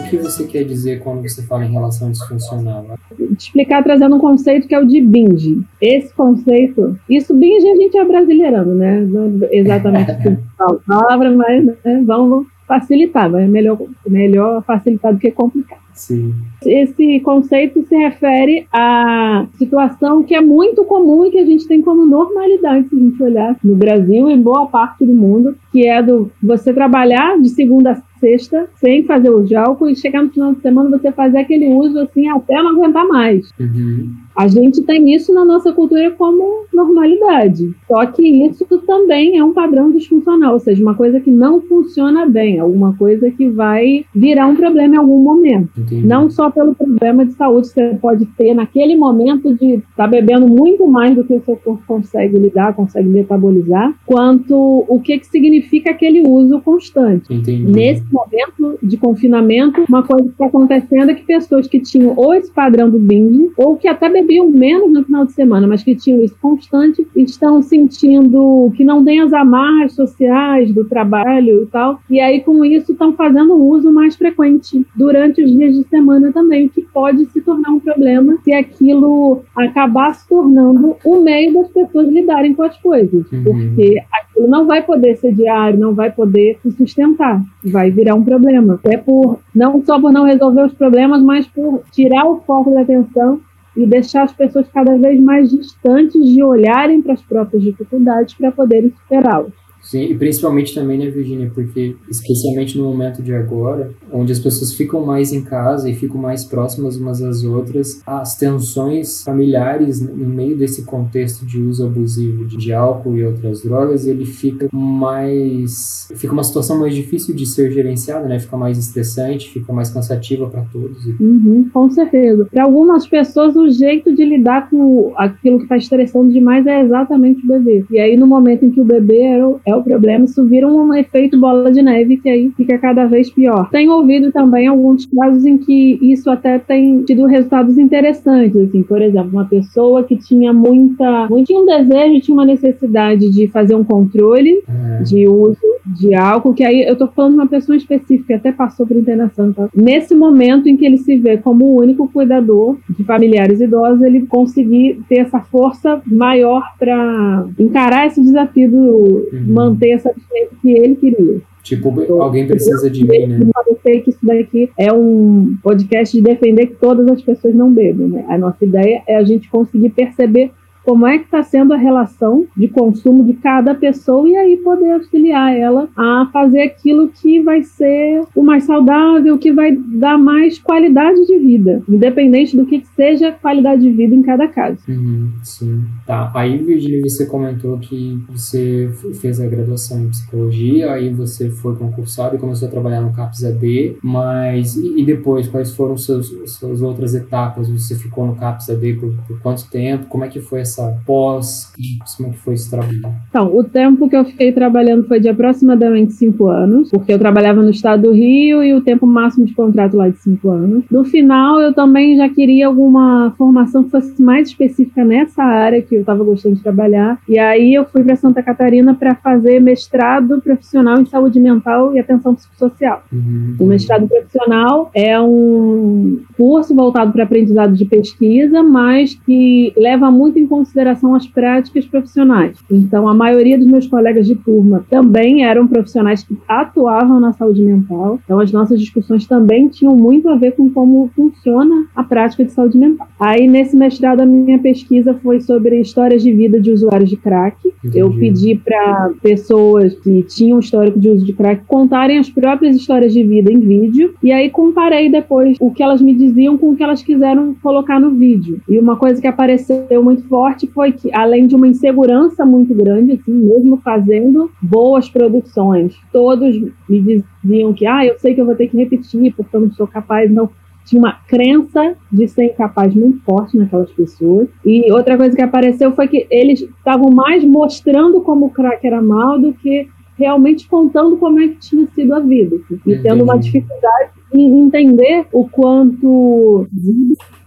O 0.07 0.09
que 0.09 0.17
você 0.17 0.45
quer 0.45 0.63
dizer 0.63 1.01
quando 1.03 1.21
você 1.21 1.43
fala 1.43 1.65
em 1.65 1.71
relação 1.71 2.09
disfuncional? 2.09 2.85
Vou 3.17 3.27
te 3.35 3.47
explicar 3.47 3.83
trazendo 3.83 4.15
um 4.15 4.19
conceito 4.19 4.65
que 4.65 4.73
é 4.73 4.79
o 4.79 4.85
de 4.85 5.01
binge. 5.01 5.61
Esse 5.81 6.13
conceito, 6.13 6.97
isso 7.09 7.33
binge 7.33 7.67
a 7.67 7.75
gente 7.75 7.97
é 7.97 8.05
brasileirando, 8.05 8.73
né? 8.73 9.01
Não 9.01 9.25
é 9.25 9.57
exatamente 9.57 10.11
a 10.59 10.73
palavra, 10.87 11.31
mas 11.31 11.65
né? 11.65 12.03
vamos 12.05 12.47
facilitar, 12.65 13.33
é 13.35 13.47
melhor, 13.47 13.77
melhor 14.07 14.63
facilitar 14.63 15.13
do 15.13 15.19
que 15.19 15.31
complicar. 15.31 15.79
Sim. 15.93 16.33
Esse 16.63 17.19
conceito 17.21 17.83
se 17.87 17.95
refere 17.95 18.67
à 18.71 19.47
situação 19.57 20.21
que 20.21 20.35
é 20.35 20.41
muito 20.41 20.83
comum 20.85 21.25
e 21.25 21.31
que 21.31 21.39
a 21.39 21.45
gente 21.45 21.67
tem 21.67 21.81
como 21.81 22.05
normalidade, 22.05 22.87
se 22.87 22.95
a 22.95 22.99
gente 22.99 23.23
olhar 23.23 23.57
no 23.63 23.75
Brasil 23.75 24.29
e 24.29 24.33
em 24.33 24.41
boa 24.41 24.67
parte 24.67 25.05
do 25.05 25.13
mundo, 25.13 25.55
que 25.71 25.87
é 25.87 26.01
do 26.03 26.31
você 26.41 26.71
trabalhar 26.71 27.39
de 27.39 27.49
segunda 27.49 27.91
a 27.91 27.95
sexta 28.19 28.67
sem 28.75 29.03
fazer 29.03 29.29
uso 29.29 29.45
de 29.45 29.55
álcool 29.55 29.89
e 29.89 29.95
chegar 29.95 30.23
no 30.23 30.29
final 30.29 30.53
de 30.53 30.61
semana 30.61 30.89
você 30.89 31.11
fazer 31.11 31.39
aquele 31.39 31.67
uso 31.67 31.99
assim 31.99 32.27
até 32.29 32.55
não 32.55 32.71
aguentar 32.71 33.07
mais. 33.07 33.49
Uhum. 33.59 34.11
A 34.37 34.47
gente 34.47 34.83
tem 34.83 35.15
isso 35.15 35.33
na 35.33 35.43
nossa 35.43 35.73
cultura 35.73 36.11
como 36.11 36.67
normalidade. 36.71 37.71
Só 37.87 38.05
que 38.05 38.45
isso 38.45 38.65
também 38.85 39.37
é 39.37 39.43
um 39.43 39.51
padrão 39.51 39.91
disfuncional, 39.91 40.53
ou 40.53 40.59
seja, 40.59 40.81
uma 40.81 40.93
coisa 40.93 41.19
que 41.19 41.31
não 41.31 41.59
funciona 41.61 42.27
bem, 42.27 42.59
alguma 42.59 42.95
coisa 42.95 43.31
que 43.31 43.49
vai 43.49 44.05
virar 44.13 44.45
um 44.45 44.55
problema 44.55 44.95
em 44.95 44.97
algum 44.97 45.19
momento. 45.19 45.69
Entendi. 45.75 46.05
Não 46.05 46.29
só 46.29 46.51
pelo 46.51 46.75
problema 46.75 47.25
de 47.25 47.33
saúde 47.33 47.69
que 47.69 47.73
você 47.73 47.97
pode 47.99 48.25
ter 48.37 48.53
naquele 48.53 48.95
momento 48.95 49.55
de 49.55 49.75
estar 49.75 49.83
tá 49.95 50.07
bebendo 50.07 50.47
muito 50.47 50.85
mais 50.85 51.15
do 51.15 51.23
que 51.23 51.33
o 51.33 51.43
seu 51.43 51.55
corpo 51.57 51.81
consegue 51.87 52.37
lidar, 52.37 52.75
consegue 52.75 53.09
metabolizar, 53.09 53.91
quanto 54.05 54.85
o 54.87 54.99
que, 55.01 55.17
que 55.17 55.25
significa 55.25 55.89
aquele 55.89 56.21
uso 56.21 56.61
constante. 56.61 57.33
Entendi. 57.33 57.63
Nesse 57.63 58.03
momento 58.11 58.77
de 58.83 58.97
confinamento, 58.97 59.83
uma 59.89 60.03
coisa 60.03 60.25
que 60.25 60.31
está 60.31 60.45
acontecendo 60.45 61.09
é 61.09 61.15
que 61.15 61.25
pessoas 61.25 61.67
que 61.67 61.79
tinham 61.79 62.13
ou 62.15 62.35
esse 62.35 62.51
padrão 62.51 62.87
do 62.87 62.99
binge, 62.99 63.49
ou 63.57 63.75
que 63.75 63.87
até 63.87 64.07
bebiam 64.09 64.26
menos 64.49 64.91
no 64.91 65.03
final 65.03 65.25
de 65.25 65.31
semana, 65.33 65.67
mas 65.67 65.83
que 65.83 65.95
tinham 65.95 66.23
isso 66.23 66.35
constante, 66.41 67.05
estão 67.15 67.61
sentindo 67.61 68.71
que 68.75 68.83
não 68.83 69.03
têm 69.03 69.21
as 69.21 69.33
amarras 69.33 69.93
sociais 69.93 70.73
do 70.73 70.85
trabalho 70.85 71.63
e 71.63 71.65
tal, 71.67 71.99
e 72.09 72.19
aí 72.19 72.41
com 72.41 72.63
isso 72.63 72.91
estão 72.91 73.13
fazendo 73.13 73.55
um 73.55 73.63
uso 73.69 73.91
mais 73.91 74.15
frequente 74.15 74.85
durante 74.95 75.43
os 75.43 75.51
dias 75.51 75.75
de 75.75 75.83
semana 75.87 76.31
também, 76.31 76.67
que 76.67 76.81
pode 76.81 77.25
se 77.27 77.41
tornar 77.41 77.71
um 77.71 77.79
problema 77.79 78.37
se 78.43 78.53
aquilo 78.53 79.41
acabar 79.55 80.13
se 80.13 80.27
tornando 80.27 80.95
o 81.03 81.21
meio 81.21 81.53
das 81.53 81.67
pessoas 81.69 82.07
lidarem 82.09 82.53
com 82.53 82.63
as 82.63 82.77
coisas, 82.77 83.25
uhum. 83.31 83.43
porque 83.43 83.97
aquilo 84.11 84.47
não 84.47 84.65
vai 84.65 84.81
poder 84.83 85.15
ser 85.17 85.33
diário, 85.33 85.79
não 85.79 85.93
vai 85.93 86.11
poder 86.11 86.57
se 86.61 86.71
sustentar, 86.71 87.41
vai 87.63 87.91
virar 87.91 88.15
um 88.15 88.23
problema. 88.23 88.79
É 88.83 88.97
por 88.97 89.39
não 89.53 89.83
só 89.85 89.99
por 89.99 90.11
não 90.11 90.25
resolver 90.25 90.65
os 90.65 90.73
problemas, 90.73 91.21
mas 91.21 91.47
por 91.47 91.81
tirar 91.91 92.25
o 92.25 92.37
foco 92.41 92.71
da 92.71 92.81
atenção 92.81 93.39
e 93.77 93.85
deixar 93.85 94.23
as 94.23 94.33
pessoas 94.33 94.67
cada 94.69 94.97
vez 94.97 95.19
mais 95.21 95.51
distantes 95.51 96.25
de 96.25 96.43
olharem 96.43 97.01
para 97.01 97.13
as 97.13 97.21
próprias 97.21 97.61
dificuldades 97.61 98.33
para 98.33 98.51
poderem 98.51 98.91
superá-las. 98.91 99.66
Sim, 99.87 100.03
e 100.03 100.15
principalmente 100.15 100.75
também, 100.75 100.97
né, 100.97 101.09
Virginia, 101.09 101.49
porque 101.55 101.95
especialmente 102.09 102.77
no 102.77 102.83
momento 102.83 103.23
de 103.23 103.33
agora, 103.33 103.91
onde 104.11 104.33
as 104.33 104.39
pessoas 104.39 104.73
ficam 104.73 105.05
mais 105.05 105.31
em 105.31 105.41
casa 105.41 105.89
e 105.89 105.95
ficam 105.95 106.19
mais 106.19 106.43
próximas 106.43 106.97
umas 106.97 107.21
às 107.21 107.45
outras, 107.45 108.01
as 108.05 108.35
tensões 108.35 109.23
familiares 109.23 110.01
no 110.01 110.27
meio 110.27 110.57
desse 110.57 110.83
contexto 110.83 111.45
de 111.45 111.61
uso 111.61 111.85
abusivo 111.85 112.45
de 112.45 112.73
álcool 112.73 113.15
e 113.15 113.23
outras 113.23 113.61
drogas, 113.63 114.05
ele 114.05 114.25
fica 114.25 114.67
mais 114.73 116.09
fica 116.15 116.33
uma 116.33 116.43
situação 116.43 116.77
mais 116.79 116.93
difícil 116.93 117.33
de 117.33 117.45
ser 117.45 117.71
gerenciada, 117.71 118.27
né? 118.27 118.39
Fica 118.39 118.57
mais 118.57 118.77
estressante, 118.77 119.49
fica 119.49 119.71
mais 119.71 119.89
cansativa 119.89 120.47
para 120.47 120.63
todos. 120.63 121.05
Uhum, 121.19 121.69
com 121.73 121.89
certeza. 121.89 122.45
Para 122.51 122.63
algumas 122.63 123.07
pessoas 123.07 123.55
o 123.55 123.69
jeito 123.69 124.13
de 124.13 124.25
lidar 124.25 124.69
com 124.69 125.13
aquilo 125.15 125.59
que 125.59 125.63
está 125.63 125.77
estressando 125.77 126.33
demais 126.33 126.67
é 126.67 126.81
exatamente 126.81 127.41
o 127.45 127.47
bebê. 127.47 127.85
E 127.89 127.99
aí 127.99 128.17
no 128.17 128.27
momento 128.27 128.65
em 128.65 128.71
que 128.71 128.81
o 128.81 128.85
bebê 128.85 129.21
é 129.65 129.76
o, 129.77 129.83
problema, 129.83 130.25
isso 130.25 130.43
vira 130.45 130.67
um 130.67 130.93
efeito 130.93 131.39
bola 131.39 131.71
de 131.71 131.81
neve 131.81 132.17
que 132.17 132.29
aí 132.29 132.51
fica 132.55 132.77
cada 132.77 133.05
vez 133.05 133.29
pior. 133.29 133.69
Tenho 133.69 133.91
ouvido 133.93 134.31
também 134.31 134.67
alguns 134.67 135.05
casos 135.05 135.45
em 135.45 135.57
que 135.57 135.99
isso 136.01 136.29
até 136.29 136.59
tem 136.59 137.03
tido 137.03 137.25
resultados 137.25 137.77
interessantes, 137.77 138.55
assim, 138.55 138.83
por 138.83 139.01
exemplo, 139.01 139.31
uma 139.31 139.45
pessoa 139.45 140.03
que 140.03 140.15
tinha 140.17 140.53
muita, 140.53 141.27
tinha 141.45 141.59
um 141.59 141.65
desejo, 141.65 142.21
tinha 142.21 142.35
uma 142.35 142.45
necessidade 142.45 143.31
de 143.31 143.47
fazer 143.47 143.75
um 143.75 143.83
controle 143.83 144.63
é. 144.67 145.03
de 145.03 145.27
uso 145.27 145.57
de 145.85 146.13
álcool, 146.13 146.53
que 146.53 146.63
aí 146.63 146.83
eu 146.83 146.95
tô 146.95 147.07
falando 147.07 147.33
de 147.33 147.39
uma 147.39 147.47
pessoa 147.47 147.75
específica, 147.75 148.35
até 148.35 148.51
passou 148.51 148.85
por 148.85 148.97
internação, 148.97 149.53
tá? 149.53 149.69
Nesse 149.73 150.13
momento 150.13 150.67
em 150.67 150.75
que 150.75 150.85
ele 150.85 150.97
se 150.97 151.17
vê 151.17 151.37
como 151.37 151.65
o 151.65 151.79
único 151.79 152.07
cuidador 152.09 152.77
de 152.89 153.03
familiares 153.03 153.61
idosos, 153.61 154.01
ele 154.01 154.25
conseguir 154.25 154.99
ter 155.07 155.19
essa 155.19 155.39
força 155.39 156.01
maior 156.05 156.63
para 156.77 157.45
encarar 157.57 158.07
esse 158.07 158.21
desafio 158.21 158.69
do 158.69 158.77
uhum 158.77 159.27
manter 159.69 159.89
essa 159.89 160.13
distância 160.13 160.57
que 160.61 160.71
ele 160.71 160.95
queria. 160.95 161.41
Tipo, 161.63 161.89
então, 162.01 162.21
alguém 162.21 162.47
precisa 162.47 162.89
de 162.89 163.05
mim, 163.05 163.27
né? 163.27 163.39
Eu 163.67 163.77
sei 163.83 164.01
que 164.01 164.11
isso 164.11 164.25
daqui 164.25 164.69
é 164.77 164.91
um 164.93 165.55
podcast 165.61 166.15
de 166.15 166.23
defender 166.23 166.67
que 166.67 166.75
todas 166.75 167.05
as 167.09 167.21
pessoas 167.21 167.53
não 167.53 167.73
bebam, 167.73 168.07
né? 168.07 168.25
A 168.29 168.37
nossa 168.37 168.63
ideia 168.63 169.03
é 169.05 169.17
a 169.17 169.23
gente 169.23 169.49
conseguir 169.49 169.89
perceber 169.89 170.51
como 170.87 171.05
é 171.05 171.17
que 171.17 171.25
está 171.25 171.43
sendo 171.43 171.73
a 171.73 171.77
relação 171.77 172.45
de 172.55 172.69
consumo 172.69 173.21
de 173.25 173.33
cada 173.33 173.75
pessoa 173.75 174.25
e 174.25 174.37
aí 174.37 174.55
poder 174.55 174.93
auxiliar 174.93 175.53
ela 175.53 175.89
a 175.97 176.29
fazer 176.31 176.61
aquilo 176.61 177.09
que 177.09 177.41
vai 177.41 177.61
ser 177.61 178.21
o 178.33 178.41
mais 178.41 178.63
saudável, 178.63 179.37
que 179.37 179.51
vai 179.51 179.75
dar 179.75 180.17
mais 180.17 180.57
qualidade 180.57 181.27
de 181.27 181.37
vida, 181.39 181.83
independente 181.89 182.55
do 182.55 182.65
que 182.65 182.85
seja 182.95 183.33
qualidade 183.33 183.81
de 183.81 183.91
vida 183.91 184.15
em 184.15 184.21
cada 184.21 184.47
caso. 184.47 184.77
Uhum, 184.87 185.29
sim. 185.43 185.83
Tá. 186.05 186.31
Aí, 186.33 186.57
Virginia, 186.57 187.01
você 187.03 187.25
comentou 187.25 187.77
que 187.79 188.17
você 188.29 188.89
fez 189.19 189.41
a 189.41 189.45
graduação 189.45 190.03
em 190.03 190.07
psicologia, 190.07 190.93
aí 190.93 191.13
você 191.13 191.49
foi 191.49 191.75
concursado 191.75 192.37
e 192.37 192.39
começou 192.39 192.65
a 192.65 192.71
trabalhar 192.71 193.01
no 193.01 193.11
CAPS 193.11 193.43
AD, 193.43 193.97
mas 194.01 194.77
e 194.77 195.03
depois, 195.03 195.49
quais 195.49 195.75
foram 195.75 195.97
seus, 195.97 196.33
suas 196.45 196.81
outras 196.81 197.13
etapas? 197.13 197.67
Você 197.67 197.93
ficou 197.95 198.25
no 198.25 198.37
CAPS 198.37 198.69
AD 198.69 198.93
por, 198.93 199.13
por 199.27 199.39
quanto 199.41 199.69
tempo? 199.69 200.05
Como 200.05 200.23
é 200.23 200.29
que 200.29 200.39
foi 200.39 200.61
essa 200.61 200.76
essa 200.77 200.95
pós? 201.05 201.73
Como 202.15 202.29
é 202.29 202.31
que 202.31 202.37
foi 202.37 202.53
esse 202.53 202.69
trabalho? 202.69 203.01
Então, 203.29 203.55
o 203.55 203.63
tempo 203.63 204.07
que 204.07 204.15
eu 204.15 204.23
fiquei 204.23 204.51
trabalhando 204.51 205.07
foi 205.07 205.19
de 205.19 205.27
aproximadamente 205.27 206.13
cinco 206.13 206.47
anos, 206.47 206.89
porque 206.89 207.11
eu 207.11 207.19
trabalhava 207.19 207.61
no 207.61 207.69
estado 207.69 208.03
do 208.03 208.11
Rio 208.13 208.63
e 208.63 208.73
o 208.73 208.81
tempo 208.81 209.05
máximo 209.05 209.45
de 209.45 209.53
contrato 209.53 209.97
lá 209.97 210.09
de 210.09 210.17
cinco 210.17 210.49
anos. 210.49 210.85
No 210.91 211.03
final, 211.03 211.59
eu 211.59 211.73
também 211.73 212.15
já 212.17 212.29
queria 212.29 212.67
alguma 212.67 213.33
formação 213.37 213.83
que 213.83 213.91
fosse 213.91 214.21
mais 214.21 214.49
específica 214.49 215.03
nessa 215.03 215.43
área 215.43 215.81
que 215.81 215.95
eu 215.95 216.01
estava 216.01 216.23
gostando 216.23 216.55
de 216.55 216.61
trabalhar. 216.61 217.19
E 217.27 217.39
aí 217.39 217.73
eu 217.73 217.85
fui 217.85 218.03
para 218.03 218.15
Santa 218.15 218.43
Catarina 218.43 218.93
para 218.93 219.15
fazer 219.15 219.59
mestrado 219.59 220.41
profissional 220.41 220.99
em 220.99 221.05
saúde 221.05 221.39
mental 221.39 221.95
e 221.95 221.99
atenção 221.99 222.35
psicossocial. 222.35 223.03
Uhum. 223.11 223.55
O 223.59 223.65
mestrado 223.65 224.07
profissional 224.07 224.91
é 224.93 225.19
um 225.19 226.19
curso 226.35 226.75
voltado 226.75 227.11
para 227.11 227.23
aprendizado 227.23 227.73
de 227.73 227.85
pesquisa, 227.85 228.61
mas 228.61 229.15
que 229.25 229.73
leva 229.75 230.11
muito 230.11 230.37
em 230.39 230.47
consideração 230.47 230.66
consideração 230.67 231.15
as 231.15 231.25
práticas 231.25 231.85
profissionais. 231.85 232.57
Então, 232.69 233.07
a 233.07 233.13
maioria 233.13 233.57
dos 233.57 233.67
meus 233.67 233.87
colegas 233.87 234.27
de 234.27 234.35
turma 234.35 234.85
também 234.89 235.45
eram 235.45 235.67
profissionais 235.67 236.23
que 236.23 236.37
atuavam 236.47 237.19
na 237.19 237.31
saúde 237.33 237.61
mental. 237.61 238.19
Então, 238.23 238.39
as 238.39 238.51
nossas 238.51 238.79
discussões 238.79 239.25
também 239.25 239.69
tinham 239.69 239.95
muito 239.95 240.27
a 240.29 240.35
ver 240.35 240.51
com 240.51 240.69
como 240.69 241.09
funciona 241.15 241.87
a 241.95 242.03
prática 242.03 242.43
de 242.43 242.51
saúde 242.51 242.77
mental. 242.77 243.07
Aí, 243.19 243.47
nesse 243.47 243.75
mestrado, 243.75 244.21
a 244.21 244.25
minha 244.25 244.59
pesquisa 244.59 245.13
foi 245.13 245.39
sobre 245.39 245.79
histórias 245.79 246.21
de 246.21 246.33
vida 246.33 246.59
de 246.59 246.71
usuários 246.71 247.09
de 247.09 247.17
crack. 247.17 247.57
Entendi. 247.79 247.99
Eu 247.99 248.11
pedi 248.11 248.55
para 248.55 249.11
pessoas 249.21 249.95
que 249.95 250.23
tinham 250.23 250.59
histórico 250.59 250.99
de 250.99 251.09
uso 251.09 251.25
de 251.25 251.33
crack 251.33 251.63
contarem 251.65 252.17
as 252.17 252.29
próprias 252.29 252.75
histórias 252.75 253.13
de 253.13 253.23
vida 253.23 253.51
em 253.51 253.59
vídeo. 253.59 254.13
E 254.21 254.31
aí, 254.31 254.49
comparei 254.49 255.09
depois 255.09 255.57
o 255.59 255.71
que 255.71 255.81
elas 255.81 256.01
me 256.01 256.13
diziam 256.13 256.57
com 256.57 256.71
o 256.71 256.75
que 256.75 256.83
elas 256.83 257.01
quiseram 257.01 257.55
colocar 257.61 257.99
no 257.99 258.11
vídeo. 258.11 258.59
E 258.67 258.77
uma 258.77 258.97
coisa 258.97 259.21
que 259.21 259.27
apareceu 259.27 260.03
muito 260.03 260.23
forte 260.27 260.56
sorte 260.57 260.67
foi 260.67 260.91
que, 260.91 261.13
além 261.13 261.45
de 261.45 261.55
uma 261.55 261.67
insegurança 261.67 262.45
muito 262.45 262.73
grande, 262.73 263.13
assim, 263.13 263.31
mesmo 263.31 263.77
fazendo 263.77 264.49
boas 264.61 265.07
produções, 265.07 265.95
todos 266.11 266.59
me 266.89 267.21
diziam 267.43 267.73
que, 267.73 267.85
ah, 267.85 268.05
eu 268.05 268.17
sei 268.17 268.33
que 268.33 268.41
eu 268.41 268.45
vou 268.45 268.55
ter 268.55 268.67
que 268.67 268.77
repetir 268.77 269.33
porque 269.35 269.55
eu 269.55 269.61
não 269.61 269.71
sou 269.71 269.87
capaz, 269.87 270.31
não. 270.31 270.49
Tinha 270.85 271.01
uma 271.01 271.17
crença 271.27 271.95
de 272.09 272.29
ser 272.29 272.45
incapaz 272.45 272.95
muito 272.95 273.21
forte 273.25 273.57
naquelas 273.57 273.91
pessoas. 273.91 274.47
E 274.65 274.89
outra 274.89 275.17
coisa 275.17 275.35
que 275.35 275.41
apareceu 275.41 275.91
foi 275.91 276.07
que 276.07 276.25
eles 276.31 276.61
estavam 276.61 277.09
mais 277.11 277.43
mostrando 277.43 278.21
como 278.21 278.45
o 278.45 278.49
crack 278.49 278.87
era 278.87 279.01
mal 279.01 279.37
do 279.37 279.51
que 279.51 279.89
realmente 280.17 280.67
contando 280.67 281.17
como 281.17 281.39
é 281.39 281.47
que 281.47 281.57
tinha 281.57 281.87
sido 281.87 282.13
a 282.13 282.19
vida. 282.19 282.55
Assim, 282.55 282.79
e 282.85 283.01
tendo 283.01 283.23
uma 283.23 283.37
dificuldade 283.37 284.11
em 284.33 284.59
entender 284.59 285.25
o 285.31 285.47
quanto 285.47 286.67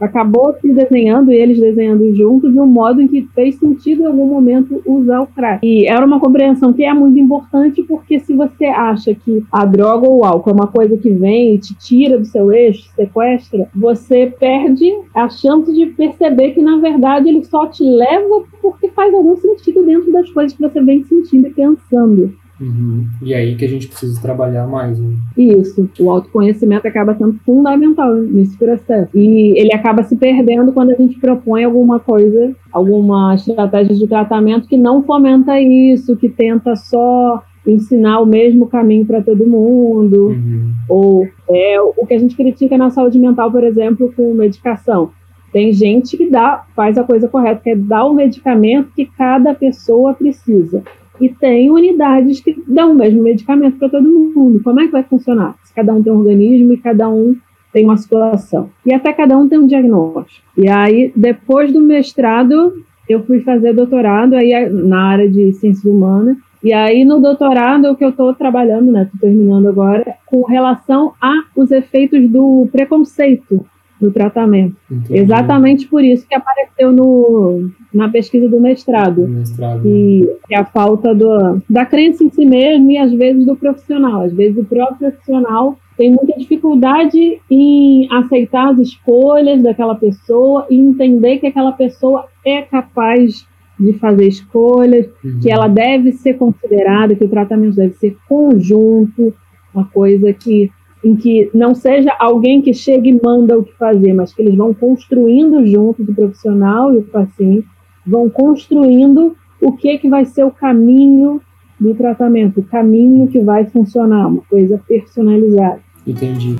acabou 0.00 0.54
se 0.60 0.72
desenhando 0.72 1.30
e 1.30 1.36
eles 1.36 1.60
desenhando 1.60 2.14
juntos 2.14 2.52
de 2.52 2.58
um 2.58 2.66
modo 2.66 3.02
em 3.02 3.08
que 3.08 3.28
fez 3.34 3.56
sentido 3.56 4.02
em 4.02 4.06
algum 4.06 4.26
momento 4.26 4.82
usar 4.86 5.20
o 5.20 5.26
crack. 5.26 5.66
E 5.66 5.86
era 5.86 6.04
uma 6.04 6.18
compreensão 6.18 6.72
que 6.72 6.84
é 6.84 6.94
muito 6.94 7.18
importante 7.18 7.82
porque 7.82 8.18
se 8.20 8.34
você 8.34 8.64
acha 8.64 9.14
que 9.14 9.44
a 9.52 9.66
droga 9.66 10.08
ou 10.08 10.20
o 10.20 10.24
álcool 10.24 10.50
é 10.50 10.54
uma 10.54 10.68
coisa 10.68 10.96
que 10.96 11.10
vem 11.10 11.54
e 11.54 11.58
te 11.58 11.74
tira 11.74 12.18
do 12.18 12.24
seu 12.24 12.50
eixo, 12.50 12.90
sequestra, 12.94 13.68
você 13.74 14.32
perde 14.38 14.90
a 15.14 15.28
chance 15.28 15.72
de 15.72 15.86
perceber 15.86 16.52
que 16.52 16.62
na 16.62 16.78
verdade 16.78 17.28
ele 17.28 17.44
só 17.44 17.66
te 17.66 17.84
leva 17.84 18.42
porque 18.62 18.88
faz 18.88 19.12
algum 19.12 19.36
sentido 19.36 19.84
dentro 19.84 20.10
das 20.12 20.30
coisas 20.30 20.56
que 20.56 20.62
você 20.62 20.80
vem 20.80 21.04
sentindo 21.04 21.48
e 21.48 21.50
pensando. 21.50 22.32
Uhum. 22.60 23.06
E 23.22 23.32
aí 23.32 23.56
que 23.56 23.64
a 23.64 23.68
gente 23.68 23.88
precisa 23.88 24.20
trabalhar 24.20 24.66
mais. 24.66 24.98
Né? 24.98 25.16
Isso. 25.36 25.88
O 25.98 26.10
autoconhecimento 26.10 26.86
acaba 26.86 27.14
sendo 27.14 27.34
fundamental 27.44 28.14
nesse 28.14 28.56
processo. 28.58 29.16
E 29.16 29.58
ele 29.58 29.72
acaba 29.72 30.02
se 30.02 30.14
perdendo 30.16 30.72
quando 30.72 30.90
a 30.90 30.94
gente 30.94 31.18
propõe 31.18 31.64
alguma 31.64 31.98
coisa, 31.98 32.54
alguma 32.70 33.34
estratégia 33.34 33.96
de 33.96 34.06
tratamento 34.06 34.68
que 34.68 34.76
não 34.76 35.02
fomenta 35.02 35.58
isso, 35.60 36.16
que 36.16 36.28
tenta 36.28 36.76
só 36.76 37.42
ensinar 37.66 38.20
o 38.20 38.26
mesmo 38.26 38.66
caminho 38.66 39.06
para 39.06 39.22
todo 39.22 39.46
mundo. 39.46 40.28
Uhum. 40.28 40.72
Ou 40.88 41.28
é, 41.48 41.80
o 41.80 42.06
que 42.06 42.14
a 42.14 42.18
gente 42.18 42.36
critica 42.36 42.76
na 42.76 42.90
saúde 42.90 43.18
mental, 43.18 43.50
por 43.50 43.64
exemplo, 43.64 44.12
com 44.14 44.34
medicação. 44.34 45.10
Tem 45.52 45.72
gente 45.72 46.16
que 46.16 46.30
dá, 46.30 46.64
faz 46.76 46.96
a 46.96 47.02
coisa 47.02 47.26
correta, 47.26 47.60
que 47.62 47.70
é 47.70 47.76
dar 47.76 48.04
o 48.04 48.14
medicamento 48.14 48.92
que 48.94 49.04
cada 49.04 49.52
pessoa 49.52 50.14
precisa. 50.14 50.82
E 51.20 51.28
tem 51.28 51.70
unidades 51.70 52.40
que 52.40 52.62
dão 52.66 52.92
o 52.92 52.94
mesmo 52.94 53.22
medicamento 53.22 53.78
para 53.78 53.88
todo 53.88 54.08
mundo. 54.08 54.62
Como 54.62 54.80
é 54.80 54.86
que 54.86 54.92
vai 54.92 55.02
funcionar? 55.02 55.54
Se 55.64 55.74
cada 55.74 55.92
um 55.92 56.02
tem 56.02 56.12
um 56.12 56.18
organismo 56.18 56.72
e 56.72 56.76
cada 56.78 57.08
um 57.08 57.36
tem 57.72 57.84
uma 57.84 57.96
situação. 57.96 58.70
E 58.84 58.92
até 58.94 59.12
cada 59.12 59.36
um 59.36 59.48
tem 59.48 59.58
um 59.58 59.66
diagnóstico. 59.66 60.46
E 60.56 60.68
aí, 60.68 61.12
depois 61.14 61.72
do 61.72 61.80
mestrado, 61.80 62.82
eu 63.08 63.22
fui 63.24 63.40
fazer 63.40 63.72
doutorado 63.72 64.34
aí 64.34 64.68
na 64.70 65.02
área 65.02 65.28
de 65.28 65.52
ciências 65.52 65.84
humanas. 65.84 66.36
E 66.62 66.72
aí, 66.72 67.04
no 67.04 67.20
doutorado, 67.20 67.90
o 67.90 67.96
que 67.96 68.04
eu 68.04 68.10
estou 68.10 68.34
trabalhando, 68.34 68.92
né, 68.92 69.04
estou 69.04 69.20
terminando 69.20 69.68
agora, 69.68 70.14
com 70.26 70.42
relação 70.42 71.12
a 71.20 71.32
os 71.56 71.70
efeitos 71.70 72.28
do 72.28 72.68
preconceito 72.70 73.64
no 74.00 74.10
tratamento. 74.10 74.76
Entendi. 74.90 75.20
Exatamente 75.20 75.86
por 75.86 76.02
isso 76.02 76.26
que 76.26 76.34
apareceu 76.34 76.92
no, 76.92 77.70
na 77.92 78.08
pesquisa 78.08 78.48
do 78.48 78.60
mestrado. 78.60 79.28
mestrado. 79.28 79.82
Que, 79.82 80.36
que 80.46 80.54
é 80.54 80.58
a 80.58 80.64
falta 80.64 81.14
do, 81.14 81.60
da 81.68 81.84
crença 81.84 82.24
em 82.24 82.30
si 82.30 82.46
mesmo 82.46 82.90
e 82.90 82.98
às 82.98 83.12
vezes 83.12 83.44
do 83.44 83.56
profissional. 83.56 84.22
Às 84.22 84.32
vezes 84.32 84.56
o 84.56 84.64
próprio 84.64 85.10
profissional 85.10 85.76
tem 85.96 86.10
muita 86.10 86.38
dificuldade 86.38 87.40
em 87.50 88.08
aceitar 88.10 88.70
as 88.70 88.78
escolhas 88.78 89.62
daquela 89.62 89.94
pessoa 89.94 90.66
e 90.70 90.76
entender 90.76 91.38
que 91.38 91.46
aquela 91.46 91.72
pessoa 91.72 92.26
é 92.44 92.62
capaz 92.62 93.46
de 93.78 93.94
fazer 93.94 94.28
escolhas, 94.28 95.06
uhum. 95.24 95.40
que 95.40 95.50
ela 95.50 95.68
deve 95.68 96.12
ser 96.12 96.34
considerada, 96.34 97.14
que 97.14 97.24
o 97.24 97.28
tratamento 97.28 97.76
deve 97.76 97.94
ser 97.94 98.16
conjunto, 98.28 99.34
uma 99.74 99.84
coisa 99.84 100.32
que 100.32 100.70
em 101.02 101.16
que 101.16 101.50
não 101.54 101.74
seja 101.74 102.14
alguém 102.18 102.60
que 102.60 102.74
chega 102.74 103.08
e 103.08 103.20
manda 103.22 103.58
o 103.58 103.64
que 103.64 103.72
fazer, 103.74 104.12
mas 104.12 104.34
que 104.34 104.42
eles 104.42 104.54
vão 104.54 104.74
construindo 104.74 105.66
juntos 105.66 106.08
o 106.08 106.14
profissional 106.14 106.92
e 106.94 106.98
o 106.98 107.02
paciente, 107.02 107.66
vão 108.06 108.28
construindo 108.28 109.36
o 109.60 109.72
que 109.72 109.98
que 109.98 110.08
vai 110.08 110.24
ser 110.24 110.44
o 110.44 110.50
caminho 110.50 111.40
do 111.78 111.94
tratamento, 111.94 112.60
o 112.60 112.64
caminho 112.64 113.26
que 113.28 113.40
vai 113.40 113.64
funcionar, 113.64 114.28
uma 114.28 114.42
coisa 114.42 114.80
personalizada. 114.86 115.80
Entendi. 116.06 116.56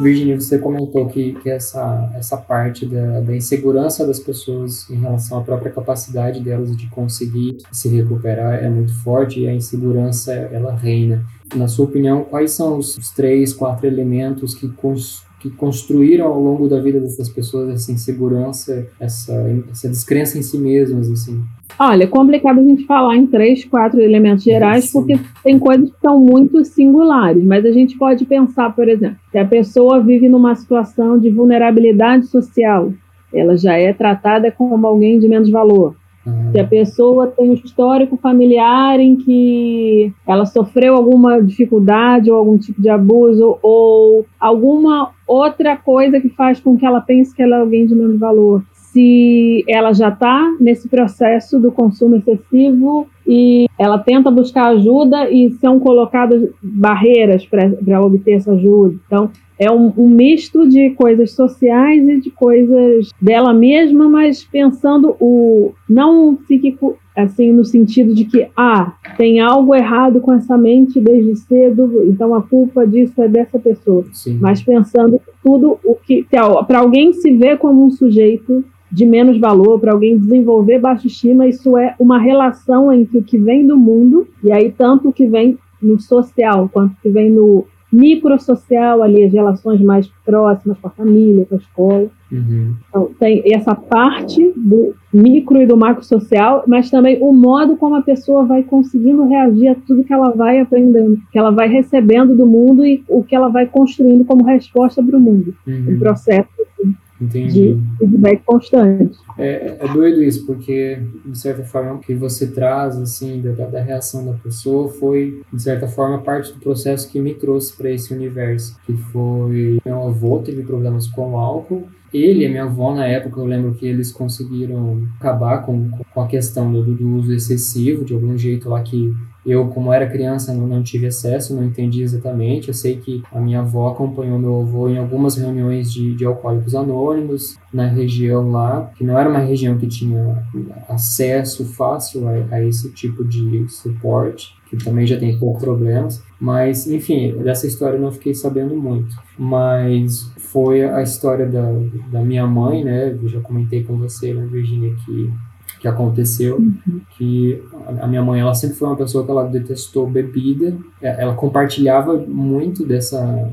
Virginia, 0.00 0.40
você 0.40 0.58
comentou 0.58 1.06
que, 1.06 1.34
que 1.34 1.50
essa, 1.50 2.10
essa 2.14 2.36
parte 2.36 2.86
da, 2.86 3.20
da 3.20 3.36
insegurança 3.36 4.06
das 4.06 4.18
pessoas 4.18 4.88
em 4.90 4.96
relação 4.96 5.38
à 5.38 5.42
própria 5.42 5.70
capacidade 5.70 6.40
delas 6.40 6.76
de 6.76 6.86
conseguir 6.88 7.58
se 7.70 7.88
recuperar 7.88 8.64
é 8.64 8.68
muito 8.68 8.94
forte 9.02 9.40
e 9.40 9.48
a 9.48 9.54
insegurança 9.54 10.32
ela 10.32 10.74
reina. 10.74 11.24
Na 11.54 11.68
sua 11.68 11.84
opinião, 11.84 12.24
quais 12.24 12.52
são 12.52 12.78
os, 12.78 12.96
os 12.96 13.10
três, 13.10 13.52
quatro 13.52 13.86
elementos 13.86 14.54
que, 14.54 14.68
cons, 14.68 15.24
que 15.40 15.48
construíram 15.50 16.26
ao 16.26 16.40
longo 16.40 16.68
da 16.68 16.78
vida 16.78 17.00
dessas 17.00 17.28
pessoas 17.28 17.70
essa 17.70 17.90
insegurança, 17.90 18.86
essa, 19.00 19.32
essa 19.70 19.88
descrença 19.88 20.38
em 20.38 20.42
si 20.42 20.58
mesmas, 20.58 21.10
assim? 21.10 21.42
Olha, 21.78 22.04
é 22.04 22.06
complicado 22.06 22.60
a 22.60 22.62
gente 22.62 22.84
falar 22.84 23.16
em 23.16 23.26
três, 23.26 23.64
quatro 23.64 24.00
elementos 24.00 24.44
gerais, 24.44 24.84
Sim. 24.84 24.92
porque 24.92 25.18
tem 25.42 25.58
coisas 25.58 25.90
que 25.90 26.00
são 26.00 26.20
muito 26.20 26.62
singulares, 26.64 27.42
mas 27.42 27.64
a 27.64 27.72
gente 27.72 27.96
pode 27.96 28.26
pensar, 28.26 28.74
por 28.76 28.86
exemplo, 28.86 29.16
que 29.32 29.38
a 29.38 29.46
pessoa 29.46 29.98
vive 29.98 30.28
numa 30.28 30.54
situação 30.54 31.18
de 31.18 31.30
vulnerabilidade 31.30 32.26
social, 32.26 32.92
ela 33.32 33.56
já 33.56 33.76
é 33.76 33.92
tratada 33.92 34.52
como 34.52 34.86
alguém 34.86 35.18
de 35.18 35.26
menos 35.26 35.48
valor. 35.48 35.94
Uhum. 36.26 36.52
Se 36.52 36.60
a 36.60 36.66
pessoa 36.66 37.26
tem 37.28 37.50
um 37.50 37.54
histórico 37.54 38.16
familiar 38.16 39.00
em 39.00 39.16
que 39.16 40.12
ela 40.26 40.44
sofreu 40.44 40.94
alguma 40.94 41.42
dificuldade 41.42 42.30
ou 42.30 42.36
algum 42.36 42.58
tipo 42.58 42.80
de 42.80 42.90
abuso 42.90 43.58
ou 43.62 44.26
alguma 44.38 45.12
outra 45.26 45.76
coisa 45.76 46.20
que 46.20 46.28
faz 46.28 46.60
com 46.60 46.76
que 46.76 46.84
ela 46.84 47.00
pense 47.00 47.34
que 47.34 47.42
ela 47.42 47.56
é 47.56 47.60
alguém 47.60 47.86
de 47.86 47.94
menos 47.94 48.18
valor 48.18 48.62
se 48.92 49.64
ela 49.68 49.92
já 49.92 50.08
está 50.08 50.56
nesse 50.60 50.88
processo 50.88 51.58
do 51.58 51.70
consumo 51.70 52.16
excessivo 52.16 53.06
e 53.26 53.66
ela 53.78 53.98
tenta 53.98 54.30
buscar 54.30 54.68
ajuda 54.68 55.30
e 55.30 55.52
são 55.52 55.78
colocadas 55.78 56.50
barreiras 56.60 57.46
para 57.46 58.02
obter 58.02 58.32
essa 58.32 58.52
ajuda. 58.52 58.96
Então, 59.06 59.30
é 59.58 59.70
um, 59.70 59.92
um, 59.96 60.08
misto 60.08 60.66
de 60.66 60.90
coisas 60.90 61.32
sociais 61.32 62.08
e 62.08 62.20
de 62.20 62.30
coisas 62.30 63.10
dela 63.20 63.52
mesma, 63.52 64.08
mas 64.08 64.42
pensando 64.42 65.14
o 65.20 65.72
não 65.88 66.34
psíquico 66.34 66.98
assim 67.14 67.52
no 67.52 67.64
sentido 67.64 68.14
de 68.14 68.24
que 68.24 68.48
ah 68.56 68.94
tem 69.18 69.38
algo 69.38 69.74
errado 69.74 70.20
com 70.20 70.32
essa 70.32 70.56
mente 70.56 70.98
desde 70.98 71.36
cedo, 71.36 72.02
então 72.06 72.34
a 72.34 72.42
culpa 72.42 72.86
disso 72.86 73.20
é 73.20 73.28
dessa 73.28 73.58
pessoa. 73.58 74.06
Sim. 74.14 74.38
Mas 74.40 74.62
pensando 74.62 75.20
tudo 75.44 75.78
o 75.84 75.94
que 75.94 76.26
para 76.66 76.78
alguém 76.78 77.12
se 77.12 77.30
ver 77.36 77.58
como 77.58 77.84
um 77.84 77.90
sujeito 77.90 78.64
de 78.90 79.06
menos 79.06 79.38
valor, 79.38 79.78
para 79.78 79.92
alguém 79.92 80.18
desenvolver 80.18 80.78
baixa 80.78 81.06
estima, 81.06 81.46
isso 81.46 81.76
é 81.76 81.94
uma 81.98 82.18
relação 82.18 82.92
entre 82.92 83.18
o 83.18 83.22
que 83.22 83.38
vem 83.38 83.66
do 83.66 83.76
mundo, 83.76 84.26
e 84.42 84.52
aí 84.52 84.72
tanto 84.76 85.08
o 85.08 85.12
que 85.12 85.26
vem 85.26 85.58
no 85.80 85.98
social, 86.00 86.68
quanto 86.72 86.92
o 86.92 86.96
que 87.02 87.10
vem 87.10 87.30
no 87.30 87.64
microsocial, 87.92 89.02
ali 89.02 89.24
as 89.24 89.32
relações 89.32 89.80
mais 89.80 90.08
próximas 90.24 90.78
com 90.78 90.86
a 90.86 90.90
família, 90.90 91.44
com 91.44 91.56
a 91.56 91.58
escola. 91.58 92.06
Uhum. 92.30 92.74
Então, 92.88 93.10
tem 93.18 93.42
essa 93.52 93.74
parte 93.74 94.52
do 94.56 94.94
micro 95.12 95.60
e 95.60 95.66
do 95.66 95.76
macro 95.76 96.04
social, 96.04 96.62
mas 96.68 96.88
também 96.88 97.18
o 97.20 97.32
modo 97.32 97.76
como 97.76 97.96
a 97.96 98.02
pessoa 98.02 98.44
vai 98.44 98.62
conseguindo 98.62 99.26
reagir 99.26 99.68
a 99.68 99.74
tudo 99.74 100.04
que 100.04 100.12
ela 100.12 100.30
vai 100.30 100.60
aprendendo, 100.60 101.18
que 101.32 101.38
ela 101.38 101.50
vai 101.50 101.68
recebendo 101.68 102.36
do 102.36 102.46
mundo 102.46 102.86
e 102.86 103.02
o 103.08 103.24
que 103.24 103.34
ela 103.34 103.48
vai 103.48 103.66
construindo 103.66 104.24
como 104.24 104.44
resposta 104.44 105.02
para 105.02 105.16
o 105.16 105.20
mundo. 105.20 105.52
Uhum. 105.66 105.94
Um 105.94 105.98
processo 105.98 106.48
assim, 106.60 106.94
Entendi. 107.20 107.74
de 107.74 107.96
feedback 107.98 108.42
constante. 108.44 109.18
É, 109.36 109.76
é 109.80 109.92
doido 109.92 110.22
isso, 110.22 110.46
porque, 110.46 110.98
de 111.24 111.38
certa 111.38 111.62
forma, 111.64 111.94
o 111.94 111.98
que 111.98 112.14
você 112.14 112.46
traz, 112.46 112.96
assim, 112.96 113.40
da, 113.40 113.66
da 113.66 113.80
reação 113.80 114.24
da 114.24 114.32
pessoa 114.32 114.88
foi, 114.88 115.42
de 115.52 115.62
certa 115.62 115.86
forma, 115.86 116.18
parte 116.22 116.52
do 116.52 116.60
processo 116.60 117.10
que 117.10 117.20
me 117.20 117.34
trouxe 117.34 117.76
para 117.76 117.90
esse 117.90 118.12
universo, 118.14 118.76
que 118.86 118.94
foi... 118.94 119.78
Meu 119.84 120.08
avô 120.08 120.38
teve 120.38 120.62
problemas 120.62 121.06
com 121.08 121.38
álcool, 121.38 121.88
ele 122.12 122.44
e 122.44 122.48
minha 122.48 122.64
avó, 122.64 122.94
na 122.94 123.06
época, 123.06 123.40
eu 123.40 123.44
lembro 123.44 123.74
que 123.74 123.86
eles 123.86 124.10
conseguiram 124.10 125.06
acabar 125.18 125.64
com, 125.64 125.90
com 126.12 126.20
a 126.20 126.26
questão 126.26 126.72
do, 126.72 126.82
do 126.82 127.16
uso 127.16 127.32
excessivo, 127.32 128.04
de 128.04 128.14
algum 128.14 128.36
jeito 128.36 128.68
lá 128.68 128.82
que 128.82 129.14
eu, 129.44 129.68
como 129.68 129.92
era 129.92 130.08
criança, 130.08 130.52
não, 130.52 130.66
não 130.66 130.82
tive 130.82 131.06
acesso, 131.06 131.54
não 131.54 131.64
entendi 131.64 132.02
exatamente. 132.02 132.68
Eu 132.68 132.74
sei 132.74 132.96
que 132.96 133.22
a 133.32 133.40
minha 133.40 133.60
avó 133.60 133.88
acompanhou 133.88 134.38
meu 134.38 134.60
avô 134.60 134.88
em 134.88 134.98
algumas 134.98 135.36
reuniões 135.36 135.92
de, 135.92 136.14
de 136.14 136.24
alcoólicos 136.24 136.74
anônimos 136.74 137.56
na 137.72 137.86
região 137.86 138.50
lá, 138.50 138.90
que 138.96 139.04
não 139.04 139.18
era 139.18 139.28
uma 139.28 139.38
região 139.38 139.78
que 139.78 139.86
tinha 139.86 140.44
acesso 140.88 141.64
fácil 141.64 142.26
a, 142.28 142.56
a 142.56 142.64
esse 142.64 142.92
tipo 142.92 143.24
de 143.24 143.68
suporte, 143.68 144.54
que 144.68 144.76
também 144.76 145.06
já 145.06 145.18
tem 145.18 145.38
poucos 145.38 145.62
problemas. 145.62 146.22
Mas, 146.40 146.86
enfim, 146.86 147.36
dessa 147.42 147.66
história 147.66 147.96
eu 147.96 148.00
não 148.00 148.12
fiquei 148.12 148.34
sabendo 148.34 148.74
muito. 148.76 149.16
Mas 149.38 150.32
foi 150.38 150.84
a 150.84 151.02
história 151.02 151.46
da, 151.46 151.72
da 152.10 152.22
minha 152.22 152.46
mãe, 152.46 152.84
né? 152.84 153.10
Eu 153.10 153.28
já 153.28 153.40
comentei 153.40 153.84
com 153.84 153.96
você, 153.96 154.32
né, 154.34 154.46
Virginia, 154.46 154.94
que 155.04 155.32
que 155.80 155.88
aconteceu, 155.88 156.58
uhum. 156.58 157.00
que 157.16 157.60
a 158.00 158.06
minha 158.06 158.22
mãe 158.22 158.40
ela 158.40 158.54
sempre 158.54 158.76
foi 158.76 158.88
uma 158.88 158.96
pessoa 158.96 159.24
que 159.24 159.30
ela 159.30 159.44
detestou 159.44 160.06
bebida, 160.06 160.76
é, 161.00 161.22
ela 161.22 161.34
compartilhava 161.34 162.18
muito 162.18 162.84
dessa 162.84 163.50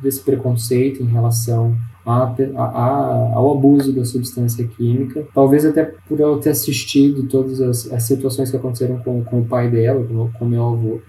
desse 0.00 0.22
preconceito 0.22 1.02
em 1.02 1.06
relação 1.06 1.76
a, 2.06 2.34
a, 2.56 3.32
ao 3.34 3.56
abuso 3.56 3.92
da 3.92 4.04
substância 4.04 4.66
química, 4.66 5.24
talvez 5.34 5.64
até 5.64 5.84
por 6.08 6.20
ela 6.20 6.38
ter 6.40 6.50
assistido 6.50 7.24
todas 7.28 7.60
as, 7.60 7.92
as 7.92 8.04
situações 8.04 8.50
que 8.50 8.56
aconteceram 8.56 8.98
com, 8.98 9.22
com 9.24 9.40
o 9.40 9.44
pai 9.44 9.70
dela, 9.70 10.04
com, 10.04 10.30
com 10.30 10.44
meu 10.44 10.64
avô, 10.64 11.00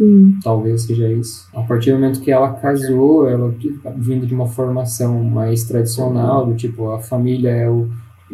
talvez 0.43 0.83
seja 0.83 1.11
isso. 1.11 1.47
A 1.53 1.61
partir 1.61 1.91
do 1.91 1.99
momento 1.99 2.21
que 2.21 2.31
ela 2.31 2.53
casou, 2.53 3.27
ela 3.27 3.53
vindo 3.97 4.25
de 4.25 4.33
uma 4.33 4.47
formação 4.47 5.23
mais 5.23 5.63
tradicional, 5.63 6.45
do 6.45 6.55
tipo, 6.55 6.91
a 6.91 6.99
família 6.99 7.49
é 7.49 7.69
o 7.69 7.89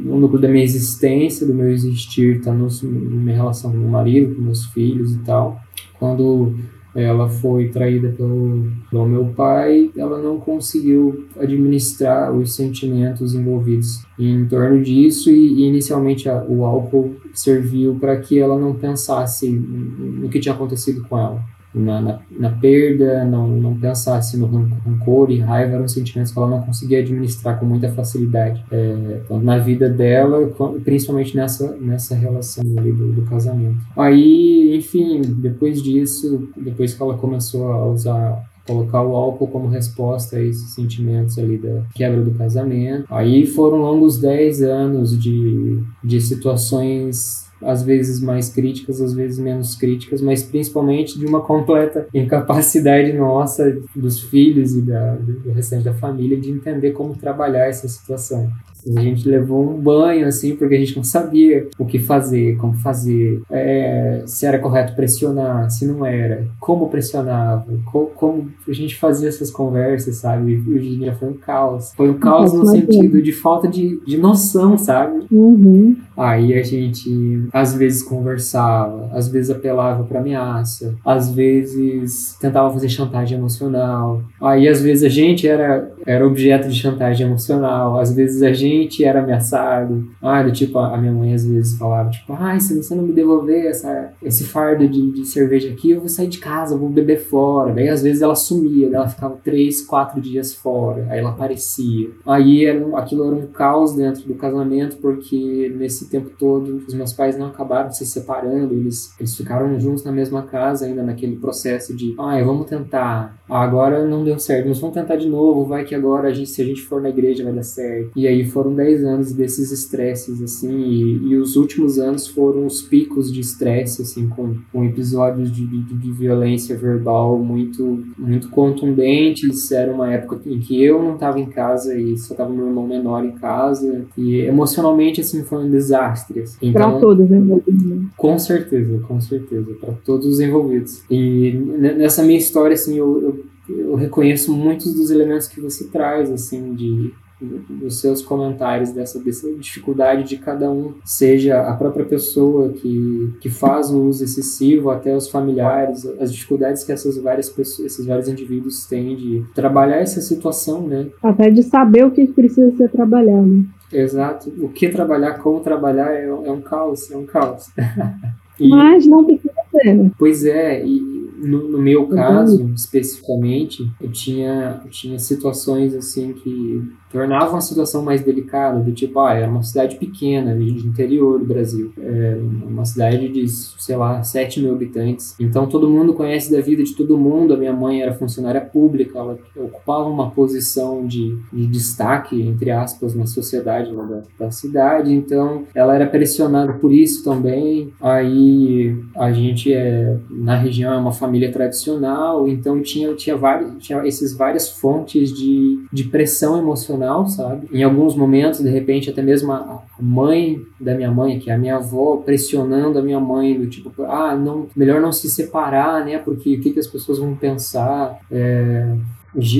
o 0.05 0.17
núcleo 0.17 0.41
da 0.41 0.47
minha 0.47 0.63
existência, 0.63 1.45
do 1.45 1.53
meu 1.53 1.69
existir, 1.69 2.37
está 2.37 2.53
na 2.53 2.67
minha 2.83 3.35
relação 3.35 3.71
com 3.71 3.77
meu 3.77 3.89
marido, 3.89 4.35
com 4.35 4.41
meus 4.41 4.65
filhos 4.67 5.13
e 5.13 5.19
tal. 5.19 5.61
Quando 5.97 6.53
ela 6.95 7.29
foi 7.29 7.69
traída 7.69 8.09
pelo, 8.09 8.71
pelo 8.89 9.05
meu 9.05 9.25
pai, 9.25 9.91
ela 9.95 10.21
não 10.21 10.39
conseguiu 10.39 11.25
administrar 11.39 12.31
os 12.31 12.55
sentimentos 12.55 13.33
envolvidos 13.35 14.03
em 14.17 14.45
torno 14.45 14.81
disso 14.81 15.29
e, 15.29 15.61
e 15.61 15.67
inicialmente 15.67 16.27
a, 16.27 16.43
o 16.43 16.65
álcool 16.65 17.15
serviu 17.33 17.95
para 17.95 18.17
que 18.17 18.39
ela 18.39 18.59
não 18.59 18.73
pensasse 18.73 19.49
no 19.49 20.29
que 20.29 20.39
tinha 20.39 20.53
acontecido 20.53 21.03
com 21.07 21.17
ela 21.17 21.58
na, 21.73 22.01
na, 22.01 22.19
na, 22.31 22.49
perda, 22.49 23.23
não, 23.25 23.47
não 23.47 23.79
pensasse 23.79 24.37
no 24.37 24.47
rancor 24.47 25.29
e 25.29 25.39
raiva, 25.39 25.75
eram 25.75 25.87
sentimentos 25.87 26.31
que 26.31 26.39
ela 26.39 26.49
não 26.49 26.61
conseguia 26.61 26.99
administrar 26.99 27.59
com 27.59 27.65
muita 27.65 27.91
facilidade 27.91 28.63
é, 28.71 29.21
na 29.41 29.57
vida 29.57 29.89
dela, 29.89 30.51
principalmente 30.83 31.35
nessa, 31.35 31.75
nessa 31.77 32.15
relação 32.15 32.63
ali 32.77 32.91
do, 32.91 33.11
do, 33.11 33.21
casamento. 33.23 33.77
Aí, 33.95 34.75
enfim, 34.75 35.21
depois 35.21 35.81
disso, 35.81 36.49
depois 36.57 36.93
que 36.93 37.01
ela 37.01 37.17
começou 37.17 37.71
a 37.71 37.85
usar 37.87 38.49
colocar 38.65 39.01
o 39.01 39.15
álcool 39.15 39.47
como 39.47 39.67
resposta 39.67 40.37
a 40.37 40.43
esses 40.43 40.75
sentimentos 40.75 41.39
ali 41.39 41.57
da 41.57 41.81
quebra 41.95 42.21
do 42.21 42.31
casamento. 42.31 43.05
Aí 43.09 43.47
foram 43.47 43.77
longos 43.79 44.19
10 44.19 44.61
anos 44.61 45.19
de, 45.19 45.81
de 46.03 46.21
situações 46.21 47.48
às 47.61 47.83
vezes 47.83 48.21
mais 48.21 48.49
críticas, 48.49 49.01
às 49.01 49.13
vezes 49.13 49.39
menos 49.39 49.75
críticas, 49.75 50.21
mas 50.21 50.43
principalmente 50.43 51.17
de 51.17 51.25
uma 51.25 51.41
completa 51.41 52.07
incapacidade 52.13 53.13
nossa, 53.13 53.77
dos 53.95 54.21
filhos 54.21 54.75
e 54.75 54.81
da, 54.81 55.15
do 55.15 55.51
restante 55.51 55.83
da 55.83 55.93
família, 55.93 56.39
de 56.39 56.51
entender 56.51 56.91
como 56.91 57.15
trabalhar 57.15 57.67
essa 57.67 57.87
situação. 57.87 58.49
A 58.95 59.01
gente 59.01 59.27
levou 59.27 59.69
um 59.69 59.79
banho, 59.79 60.25
assim, 60.27 60.55
porque 60.55 60.75
a 60.75 60.79
gente 60.79 60.95
não 60.95 61.03
sabia 61.03 61.67
o 61.77 61.85
que 61.85 61.99
fazer, 61.99 62.55
como 62.57 62.73
fazer, 62.75 63.41
é, 63.51 64.23
se 64.25 64.45
era 64.45 64.57
correto 64.59 64.95
pressionar, 64.95 65.69
se 65.69 65.85
não 65.85 66.05
era, 66.05 66.47
como 66.59 66.89
pressionava, 66.89 67.65
co 67.85 68.09
como 68.15 68.49
a 68.67 68.73
gente 68.73 68.95
fazia 68.95 69.27
essas 69.27 69.51
conversas, 69.51 70.17
sabe? 70.17 70.51
E 70.51 70.55
Virginia 70.55 71.13
foi 71.13 71.29
um 71.29 71.33
caos. 71.33 71.93
Foi 71.95 72.09
um 72.09 72.17
caos 72.17 72.53
no 72.53 72.65
sentido 72.65 73.21
de 73.21 73.31
falta 73.31 73.67
de, 73.67 73.99
de 74.05 74.17
noção, 74.17 74.77
sabe? 74.77 75.25
Uhum. 75.31 75.95
Aí 76.15 76.53
a 76.53 76.63
gente 76.63 77.47
às 77.53 77.73
vezes 77.73 78.03
conversava, 78.03 79.09
às 79.13 79.27
vezes 79.29 79.51
apelava 79.51 80.03
para 80.03 80.19
ameaça, 80.19 80.95
às 81.05 81.31
vezes 81.31 82.37
tentava 82.39 82.71
fazer 82.71 82.89
chantagem 82.89 83.37
emocional. 83.37 84.21
Aí 84.41 84.67
às 84.67 84.81
vezes 84.81 85.03
a 85.03 85.09
gente 85.09 85.47
era 85.47 85.91
era 86.05 86.25
objeto 86.25 86.67
de 86.67 86.75
chantagem 86.75 87.27
emocional, 87.27 87.99
às 87.99 88.13
vezes 88.13 88.41
a 88.41 88.51
gente 88.51 88.68
era 89.01 89.21
ameaçado. 89.21 90.07
Ah, 90.21 90.43
do 90.43 90.51
tipo 90.51 90.77
a 90.79 90.97
minha 90.97 91.11
mãe 91.11 91.33
às 91.33 91.45
vezes 91.45 91.77
falava 91.77 92.09
tipo, 92.09 92.33
ai, 92.33 92.59
se 92.59 92.75
você 92.75 92.95
não 92.95 93.03
me 93.03 93.13
devolver 93.13 93.65
essa 93.67 94.13
esse 94.21 94.43
fardo 94.43 94.87
de, 94.87 95.11
de 95.11 95.25
cerveja 95.25 95.69
aqui, 95.69 95.91
eu 95.91 95.99
vou 95.99 96.09
sair 96.09 96.27
de 96.27 96.39
casa, 96.39 96.77
vou 96.77 96.89
beber 96.89 97.19
fora. 97.19 97.73
Daí 97.73 97.89
às 97.89 98.01
vezes 98.01 98.21
ela 98.21 98.35
sumia, 98.35 98.87
ela 98.87 99.07
ficava 99.07 99.37
três, 99.43 99.81
quatro 99.85 100.21
dias 100.21 100.53
fora, 100.53 101.07
aí 101.09 101.19
ela 101.19 101.29
aparecia. 101.29 102.09
Aí 102.25 102.65
era, 102.65 102.97
aquilo 102.97 103.25
era 103.25 103.35
um 103.35 103.47
caos 103.47 103.95
dentro 103.95 104.23
do 104.23 104.35
casamento 104.35 104.97
porque 104.97 105.73
nesse 105.75 106.09
tempo 106.09 106.31
todo 106.37 106.83
os 106.87 106.93
meus 106.93 107.13
pais 107.13 107.37
não 107.37 107.47
acabaram 107.47 107.91
se 107.91 108.05
separando, 108.05 108.73
eles, 108.73 109.13
eles 109.19 109.35
ficaram 109.35 109.79
juntos 109.79 110.03
na 110.03 110.11
mesma 110.11 110.43
casa 110.43 110.85
ainda 110.85 111.03
naquele 111.03 111.35
processo 111.37 111.95
de, 111.95 112.15
ai, 112.19 112.43
vamos 112.43 112.67
tentar, 112.67 113.37
agora 113.49 114.05
não 114.05 114.23
deu 114.23 114.39
certo, 114.39 114.67
mas 114.67 114.79
vamos 114.79 114.95
tentar 114.95 115.15
de 115.15 115.27
novo, 115.27 115.65
vai 115.65 115.83
que 115.83 115.95
agora 115.95 116.29
a 116.29 116.33
gente, 116.33 116.49
se 116.49 116.61
a 116.61 116.65
gente 116.65 116.81
for 116.81 117.01
na 117.01 117.09
igreja 117.09 117.43
vai 117.43 117.53
dar 117.53 117.63
certo. 117.63 118.11
E 118.15 118.27
aí 118.27 118.45
foram 118.59 118.73
10 118.73 119.05
anos 119.05 119.31
desses 119.31 119.71
estresses, 119.71 120.41
assim, 120.41 120.81
e, 120.81 121.29
e, 121.29 121.37
os 121.37 121.55
últimos 121.55 121.97
anos 121.97 122.27
foram 122.27 122.65
os 122.65 122.81
picos 122.81 123.31
de 123.31 123.39
estresse, 123.39 124.01
assim, 124.01 124.27
com, 124.27 124.53
com 124.69 124.83
episódios 124.83 125.49
de, 125.49 125.65
de, 125.65 125.81
de, 125.81 126.11
violência 126.11 126.77
verbal 126.77 127.39
muito, 127.39 128.03
muito 128.17 128.49
contundentes. 128.49 129.71
Era 129.71 129.93
uma 129.93 130.11
época 130.11 130.41
em 130.45 130.59
que 130.59 130.83
eu 130.83 131.01
não 131.01 131.13
estava 131.13 131.39
em 131.39 131.45
casa 131.45 131.97
e 131.97 132.17
só 132.17 132.33
estava 132.33 132.51
meu 132.51 132.67
irmão 132.67 132.85
menor 132.85 133.23
em 133.23 133.31
casa. 133.31 134.05
E 134.17 134.41
emocionalmente, 134.41 135.21
assim, 135.21 135.43
foi 135.45 135.59
um 135.59 135.69
desastre. 135.69 136.41
Assim. 136.41 136.57
Então, 136.61 136.91
para 136.91 136.99
todos 136.99 137.31
envolvidos. 137.31 137.85
Né? 137.85 138.05
Com 138.17 138.37
certeza, 138.37 138.99
com 139.07 139.21
certeza, 139.21 139.73
para 139.79 139.93
todos 140.03 140.25
os 140.25 140.39
envolvidos. 140.41 141.01
E 141.09 141.53
nessa 141.77 142.23
minha 142.23 142.37
história, 142.37 142.73
assim, 142.73 142.97
eu, 142.97 143.21
eu 143.21 143.49
eu 143.69 143.93
reconheço 143.93 144.51
muitos 144.51 144.95
dos 144.95 145.11
elementos 145.11 145.47
que 145.47 145.61
você 145.61 145.85
traz, 145.89 146.31
assim, 146.31 146.73
de 146.73 147.13
dos 147.41 148.01
seus 148.01 148.21
comentários 148.21 148.91
dessa, 148.91 149.19
dessa 149.19 149.49
dificuldade 149.55 150.23
de 150.23 150.37
cada 150.37 150.69
um, 150.69 150.95
seja 151.05 151.61
a 151.61 151.73
própria 151.73 152.05
pessoa 152.05 152.69
que, 152.69 153.33
que 153.39 153.49
faz 153.49 153.89
o 153.91 154.03
uso 154.03 154.23
excessivo, 154.23 154.89
até 154.89 155.15
os 155.15 155.29
familiares, 155.29 156.05
as 156.19 156.33
dificuldades 156.33 156.83
que 156.83 156.91
essas 156.91 157.17
várias 157.17 157.49
pessoas, 157.49 157.91
esses 157.91 158.05
vários 158.05 158.27
indivíduos 158.27 158.85
têm 158.85 159.15
de 159.15 159.43
trabalhar 159.55 159.97
essa 159.97 160.21
situação, 160.21 160.87
né? 160.87 161.07
Até 161.23 161.49
de 161.49 161.63
saber 161.63 162.05
o 162.05 162.11
que 162.11 162.27
precisa 162.27 162.75
ser 162.75 162.89
trabalhado. 162.89 163.65
Exato. 163.91 164.53
O 164.59 164.69
que 164.69 164.89
trabalhar, 164.89 165.39
como 165.39 165.61
trabalhar 165.61 166.13
é, 166.13 166.25
é 166.25 166.51
um 166.51 166.61
caos, 166.61 167.09
é 167.09 167.17
um 167.17 167.25
caos. 167.25 167.71
e, 168.59 168.69
Mas 168.69 169.07
não 169.07 169.23
precisa 169.25 169.53
ser. 169.71 170.11
Pois 170.17 170.45
é, 170.45 170.85
e 170.85 171.19
no, 171.41 171.69
no, 171.69 171.79
meu 171.79 172.07
caso, 172.07 172.69
especificamente, 172.75 173.89
eu 174.01 174.11
tinha, 174.11 174.81
eu 174.83 174.89
tinha 174.89 175.17
situações 175.17 175.95
assim 175.95 176.33
que 176.33 176.83
tornavam 177.11 177.57
a 177.57 177.61
situação 177.61 178.03
mais 178.03 178.21
delicada, 178.21 178.79
do 178.79 178.91
tipo, 178.91 179.19
ah, 179.19 179.33
era 179.33 179.49
uma 179.49 179.63
cidade 179.63 179.95
pequena, 179.97 180.55
de 180.55 180.87
interior 180.87 181.39
do 181.39 181.45
Brasil, 181.45 181.91
é 181.97 182.37
uma 182.67 182.85
cidade 182.85 183.27
de, 183.29 183.47
sei 183.47 183.95
lá, 183.95 184.21
7 184.21 184.61
mil 184.61 184.73
habitantes, 184.73 185.35
então 185.39 185.67
todo 185.67 185.89
mundo 185.89 186.13
conhece 186.13 186.51
da 186.51 186.61
vida 186.61 186.83
de 186.83 186.95
todo 186.95 187.17
mundo, 187.17 187.53
a 187.53 187.57
minha 187.57 187.73
mãe 187.73 188.01
era 188.01 188.13
funcionária 188.13 188.61
pública, 188.61 189.17
ela 189.17 189.39
ocupava 189.55 190.07
uma 190.07 190.29
posição 190.31 191.05
de, 191.05 191.37
de 191.51 191.67
destaque, 191.67 192.41
entre 192.41 192.71
aspas, 192.71 193.15
na 193.15 193.25
sociedade 193.25 193.91
da, 193.95 194.21
da 194.37 194.51
cidade, 194.51 195.13
então 195.13 195.63
ela 195.73 195.95
era 195.95 196.05
pressionada 196.05 196.73
por 196.73 196.91
isso 196.91 197.23
também, 197.23 197.91
aí 198.01 198.95
a 199.15 199.31
gente 199.31 199.73
é, 199.73 200.17
na 200.29 200.55
região 200.55 200.93
é 200.93 200.97
uma 200.97 201.11
família 201.11 201.39
família 201.39 201.51
tradicional, 201.51 202.47
então 202.47 202.81
tinha, 202.81 203.13
tinha, 203.13 203.37
vários, 203.37 203.71
tinha 203.79 204.05
esses 204.05 204.35
várias 204.35 204.69
fontes 204.69 205.31
de, 205.31 205.85
de 205.91 206.03
pressão 206.05 206.57
emocional, 206.57 206.98
sabe? 207.27 207.67
Em 207.71 207.83
alguns 207.83 208.15
momentos, 208.15 208.59
de 208.61 208.69
repente, 208.69 209.09
até 209.09 209.21
mesmo 209.21 209.51
a 209.51 209.83
mãe 209.99 210.61
da 210.79 210.95
minha 210.95 211.11
mãe, 211.11 211.39
que 211.39 211.49
é 211.49 211.53
a 211.53 211.57
minha 211.57 211.77
avó, 211.77 212.17
pressionando 212.17 212.99
a 212.99 213.01
minha 213.01 213.19
mãe, 213.19 213.59
do 213.59 213.67
tipo, 213.67 213.91
ah, 214.03 214.35
não, 214.35 214.67
melhor 214.75 215.01
não 215.01 215.11
se 215.11 215.29
separar, 215.29 216.05
né? 216.05 216.17
Porque 216.17 216.55
o 216.55 216.61
que, 216.61 216.71
que 216.71 216.79
as 216.79 216.87
pessoas 216.87 217.19
vão 217.19 217.35
pensar? 217.35 218.19
É, 218.31 218.95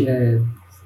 é, 0.08 0.39